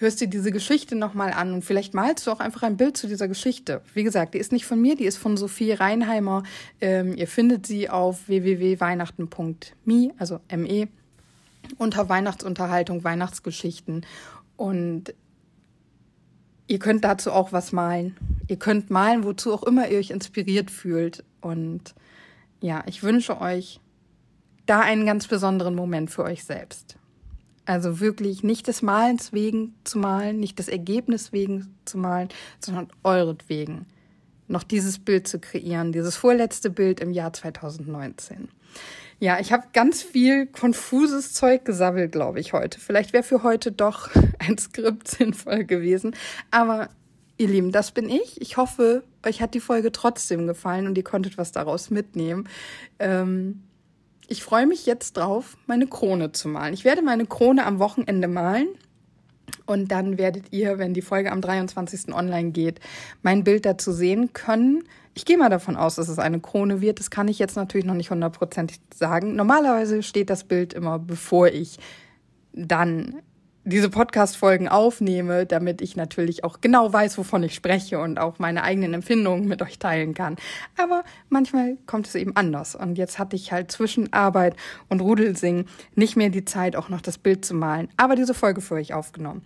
hörst 0.00 0.20
dir 0.20 0.28
diese 0.28 0.50
Geschichte 0.50 0.96
nochmal 0.96 1.32
an 1.32 1.52
und 1.52 1.64
vielleicht 1.64 1.94
malst 1.94 2.26
du 2.26 2.32
auch 2.32 2.40
einfach 2.40 2.62
ein 2.62 2.76
Bild 2.76 2.96
zu 2.96 3.06
dieser 3.06 3.28
Geschichte. 3.28 3.82
Wie 3.92 4.02
gesagt, 4.02 4.34
die 4.34 4.38
ist 4.38 4.50
nicht 4.50 4.64
von 4.64 4.80
mir, 4.80 4.96
die 4.96 5.04
ist 5.04 5.18
von 5.18 5.36
Sophie 5.36 5.72
Reinheimer. 5.72 6.42
Ähm, 6.80 7.14
ihr 7.16 7.28
findet 7.28 7.66
sie 7.66 7.90
auf 7.90 8.26
www.weihnachten.me, 8.28 10.12
also 10.18 10.40
ME, 10.50 10.88
unter 11.76 12.08
Weihnachtsunterhaltung, 12.08 13.04
Weihnachtsgeschichten. 13.04 14.06
Und 14.56 15.14
ihr 16.66 16.78
könnt 16.78 17.04
dazu 17.04 17.32
auch 17.32 17.52
was 17.52 17.72
malen. 17.72 18.16
Ihr 18.48 18.58
könnt 18.58 18.90
malen, 18.90 19.24
wozu 19.24 19.52
auch 19.52 19.62
immer 19.64 19.88
ihr 19.88 19.98
euch 19.98 20.10
inspiriert 20.10 20.70
fühlt. 20.70 21.24
Und 21.42 21.94
ja, 22.60 22.82
ich 22.86 23.02
wünsche 23.02 23.40
euch 23.40 23.80
da 24.66 24.80
einen 24.80 25.04
ganz 25.04 25.26
besonderen 25.26 25.74
Moment 25.74 26.10
für 26.10 26.22
euch 26.22 26.44
selbst. 26.44 26.96
Also 27.70 28.00
wirklich 28.00 28.42
nicht 28.42 28.66
des 28.66 28.82
Malens 28.82 29.32
wegen 29.32 29.76
zu 29.84 30.00
malen, 30.00 30.40
nicht 30.40 30.58
des 30.58 30.66
Ergebnis 30.66 31.32
wegen 31.32 31.72
zu 31.84 31.98
malen, 31.98 32.28
sondern 32.58 32.88
euretwegen 33.04 33.86
noch 34.48 34.64
dieses 34.64 34.98
Bild 34.98 35.28
zu 35.28 35.38
kreieren, 35.38 35.92
dieses 35.92 36.16
vorletzte 36.16 36.68
Bild 36.68 36.98
im 36.98 37.12
Jahr 37.12 37.32
2019. 37.32 38.48
Ja, 39.20 39.38
ich 39.38 39.52
habe 39.52 39.68
ganz 39.72 40.02
viel 40.02 40.46
konfuses 40.46 41.32
Zeug 41.32 41.64
gesammelt, 41.64 42.10
glaube 42.10 42.40
ich, 42.40 42.52
heute. 42.52 42.80
Vielleicht 42.80 43.12
wäre 43.12 43.22
für 43.22 43.44
heute 43.44 43.70
doch 43.70 44.10
ein 44.40 44.58
Skript 44.58 45.06
sinnvoll 45.06 45.62
gewesen. 45.64 46.16
Aber 46.50 46.88
ihr 47.36 47.46
Lieben, 47.46 47.70
das 47.70 47.92
bin 47.92 48.08
ich. 48.08 48.40
Ich 48.40 48.56
hoffe, 48.56 49.04
euch 49.24 49.40
hat 49.40 49.54
die 49.54 49.60
Folge 49.60 49.92
trotzdem 49.92 50.48
gefallen 50.48 50.88
und 50.88 50.98
ihr 50.98 51.04
konntet 51.04 51.38
was 51.38 51.52
daraus 51.52 51.88
mitnehmen. 51.88 52.48
Ähm, 52.98 53.62
ich 54.30 54.44
freue 54.44 54.66
mich 54.66 54.86
jetzt 54.86 55.16
drauf, 55.16 55.56
meine 55.66 55.88
Krone 55.88 56.30
zu 56.30 56.48
malen. 56.48 56.72
Ich 56.72 56.84
werde 56.84 57.02
meine 57.02 57.26
Krone 57.26 57.66
am 57.66 57.80
Wochenende 57.80 58.28
malen. 58.28 58.68
Und 59.66 59.90
dann 59.90 60.18
werdet 60.18 60.52
ihr, 60.52 60.78
wenn 60.78 60.94
die 60.94 61.02
Folge 61.02 61.32
am 61.32 61.40
23. 61.40 62.14
online 62.14 62.52
geht, 62.52 62.78
mein 63.22 63.42
Bild 63.42 63.66
dazu 63.66 63.90
sehen 63.90 64.32
können. 64.32 64.84
Ich 65.14 65.24
gehe 65.24 65.36
mal 65.36 65.48
davon 65.48 65.74
aus, 65.74 65.96
dass 65.96 66.08
es 66.08 66.20
eine 66.20 66.38
Krone 66.38 66.80
wird. 66.80 67.00
Das 67.00 67.10
kann 67.10 67.26
ich 67.26 67.40
jetzt 67.40 67.56
natürlich 67.56 67.84
noch 67.84 67.94
nicht 67.94 68.12
hundertprozentig 68.12 68.78
sagen. 68.94 69.34
Normalerweise 69.34 70.04
steht 70.04 70.30
das 70.30 70.44
Bild 70.44 70.74
immer, 70.74 71.00
bevor 71.00 71.48
ich 71.48 71.78
dann 72.52 73.16
diese 73.64 73.90
Podcast-Folgen 73.90 74.68
aufnehme, 74.68 75.44
damit 75.44 75.82
ich 75.82 75.94
natürlich 75.94 76.44
auch 76.44 76.60
genau 76.60 76.92
weiß, 76.92 77.18
wovon 77.18 77.42
ich 77.42 77.54
spreche 77.54 77.98
und 77.98 78.18
auch 78.18 78.38
meine 78.38 78.62
eigenen 78.62 78.94
Empfindungen 78.94 79.46
mit 79.46 79.60
euch 79.60 79.78
teilen 79.78 80.14
kann. 80.14 80.36
Aber 80.78 81.04
manchmal 81.28 81.76
kommt 81.86 82.06
es 82.06 82.14
eben 82.14 82.34
anders. 82.36 82.74
Und 82.74 82.96
jetzt 82.96 83.18
hatte 83.18 83.36
ich 83.36 83.52
halt 83.52 83.70
zwischen 83.70 84.12
Arbeit 84.12 84.56
und 84.88 85.00
Rudelsingen 85.00 85.66
nicht 85.94 86.16
mehr 86.16 86.30
die 86.30 86.46
Zeit, 86.46 86.74
auch 86.74 86.88
noch 86.88 87.02
das 87.02 87.18
Bild 87.18 87.44
zu 87.44 87.54
malen. 87.54 87.88
Aber 87.96 88.16
diese 88.16 88.34
Folge 88.34 88.62
für 88.62 88.74
euch 88.74 88.94
aufgenommen. 88.94 89.42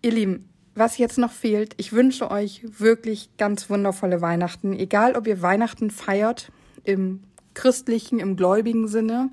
Ihr 0.00 0.12
Lieben, 0.12 0.48
was 0.74 0.98
jetzt 0.98 1.18
noch 1.18 1.32
fehlt, 1.32 1.74
ich 1.76 1.92
wünsche 1.92 2.30
euch 2.30 2.62
wirklich 2.78 3.30
ganz 3.36 3.68
wundervolle 3.68 4.22
Weihnachten. 4.22 4.72
Egal, 4.72 5.14
ob 5.14 5.26
ihr 5.26 5.42
Weihnachten 5.42 5.90
feiert 5.90 6.50
im 6.84 7.22
christlichen, 7.52 8.18
im 8.18 8.36
gläubigen 8.36 8.88
Sinne 8.88 9.30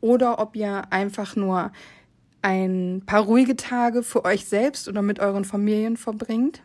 oder 0.00 0.38
ob 0.38 0.56
ihr 0.56 0.84
einfach 0.90 1.36
nur 1.36 1.72
ein 2.46 3.02
paar 3.04 3.24
ruhige 3.24 3.56
Tage 3.56 4.04
für 4.04 4.24
euch 4.24 4.44
selbst 4.44 4.86
oder 4.86 5.02
mit 5.02 5.18
euren 5.18 5.44
Familien 5.44 5.96
verbringt. 5.96 6.62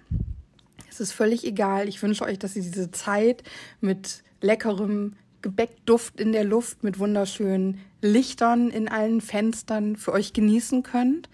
Es 0.87 0.99
ist 0.99 1.11
völlig 1.11 1.43
egal. 1.43 1.89
Ich 1.89 2.03
wünsche 2.03 2.23
euch, 2.23 2.37
dass 2.37 2.55
ihr 2.55 2.61
diese 2.61 2.91
Zeit 2.91 3.41
mit 3.79 4.23
leckerem 4.41 5.13
Gebäckduft 5.41 6.21
in 6.21 6.33
der 6.33 6.43
Luft, 6.43 6.83
mit 6.83 6.99
wunderschönen 6.99 7.79
Lichtern 7.99 8.69
in 8.69 8.89
allen 8.89 9.21
Fenstern 9.21 9.95
für 9.95 10.11
euch 10.11 10.33
genießen 10.33 10.83
könnt, 10.83 11.29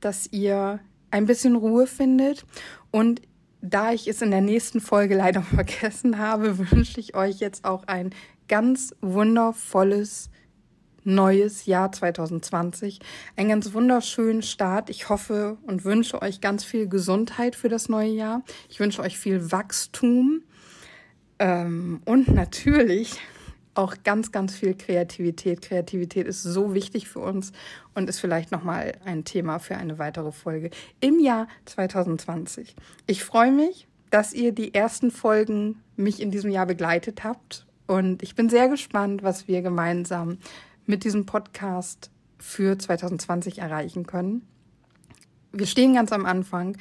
dass 0.00 0.26
ihr 0.32 0.80
ein 1.12 1.26
bisschen 1.26 1.54
Ruhe 1.54 1.86
findet 1.86 2.44
und 2.90 3.22
da 3.60 3.92
ich 3.92 4.08
es 4.08 4.20
in 4.20 4.32
der 4.32 4.40
nächsten 4.40 4.80
Folge 4.80 5.14
leider 5.14 5.42
vergessen 5.54 6.18
habe, 6.18 6.58
wünsche 6.58 6.98
ich 6.98 7.14
euch 7.14 7.36
jetzt 7.36 7.64
auch 7.64 7.84
ein 7.84 8.10
ganz 8.48 8.96
wundervolles 9.00 10.28
neues 11.04 11.66
Jahr 11.66 11.92
2020. 11.92 13.00
Einen 13.36 13.48
ganz 13.48 13.72
wunderschönen 13.72 14.42
Start. 14.42 14.90
Ich 14.90 15.08
hoffe 15.08 15.56
und 15.66 15.84
wünsche 15.84 16.22
euch 16.22 16.40
ganz 16.40 16.64
viel 16.64 16.88
Gesundheit 16.88 17.56
für 17.56 17.68
das 17.68 17.88
neue 17.88 18.10
Jahr. 18.10 18.42
Ich 18.68 18.80
wünsche 18.80 19.02
euch 19.02 19.18
viel 19.18 19.52
Wachstum 19.52 20.42
ähm, 21.38 22.00
und 22.04 22.28
natürlich 22.28 23.18
auch 23.74 23.96
ganz, 24.04 24.32
ganz 24.32 24.54
viel 24.54 24.74
Kreativität. 24.74 25.62
Kreativität 25.62 26.26
ist 26.26 26.42
so 26.42 26.74
wichtig 26.74 27.08
für 27.08 27.20
uns 27.20 27.52
und 27.94 28.08
ist 28.08 28.20
vielleicht 28.20 28.52
nochmal 28.52 28.92
ein 29.04 29.24
Thema 29.24 29.58
für 29.58 29.76
eine 29.76 29.98
weitere 29.98 30.30
Folge 30.30 30.70
im 31.00 31.18
Jahr 31.18 31.48
2020. 31.64 32.76
Ich 33.06 33.24
freue 33.24 33.50
mich, 33.50 33.88
dass 34.10 34.34
ihr 34.34 34.52
die 34.52 34.74
ersten 34.74 35.10
Folgen 35.10 35.82
mich 35.96 36.20
in 36.20 36.30
diesem 36.30 36.50
Jahr 36.50 36.66
begleitet 36.66 37.24
habt 37.24 37.66
und 37.86 38.22
ich 38.22 38.34
bin 38.34 38.48
sehr 38.48 38.68
gespannt, 38.68 39.22
was 39.22 39.48
wir 39.48 39.62
gemeinsam 39.62 40.38
mit 40.86 41.04
diesem 41.04 41.26
Podcast 41.26 42.10
für 42.38 42.78
2020 42.78 43.58
erreichen 43.58 44.06
können. 44.06 44.46
Wir 45.52 45.66
stehen 45.66 45.94
ganz 45.94 46.12
am 46.12 46.26
Anfang. 46.26 46.76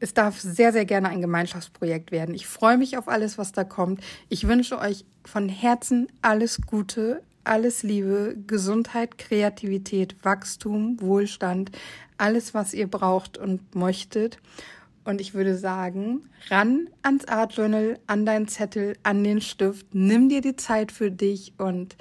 Es 0.00 0.14
darf 0.14 0.40
sehr, 0.40 0.72
sehr 0.72 0.84
gerne 0.84 1.08
ein 1.08 1.20
Gemeinschaftsprojekt 1.20 2.12
werden. 2.12 2.34
Ich 2.34 2.46
freue 2.46 2.78
mich 2.78 2.96
auf 2.96 3.08
alles, 3.08 3.38
was 3.38 3.52
da 3.52 3.64
kommt. 3.64 4.00
Ich 4.28 4.46
wünsche 4.46 4.78
euch 4.78 5.04
von 5.24 5.48
Herzen 5.48 6.08
alles 6.22 6.60
Gute, 6.66 7.22
alles 7.44 7.82
Liebe, 7.82 8.36
Gesundheit, 8.46 9.18
Kreativität, 9.18 10.16
Wachstum, 10.22 11.00
Wohlstand, 11.00 11.70
alles, 12.18 12.54
was 12.54 12.74
ihr 12.74 12.86
braucht 12.86 13.38
und 13.38 13.74
möchtet. 13.74 14.38
Und 15.04 15.20
ich 15.20 15.34
würde 15.34 15.56
sagen, 15.56 16.22
ran 16.48 16.88
ans 17.02 17.26
Art 17.26 17.54
Journal, 17.54 17.98
an 18.06 18.24
deinen 18.24 18.48
Zettel, 18.48 18.96
an 19.02 19.22
den 19.22 19.40
Stift, 19.40 19.94
nimm 19.94 20.28
dir 20.28 20.40
die 20.40 20.56
Zeit 20.56 20.92
für 20.92 21.10
dich 21.10 21.52
und 21.58 21.96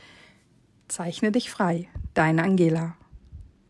Zeichne 0.93 1.31
dich 1.31 1.49
frei. 1.49 1.89
Deine 2.13 2.43
Angela. 2.43 2.93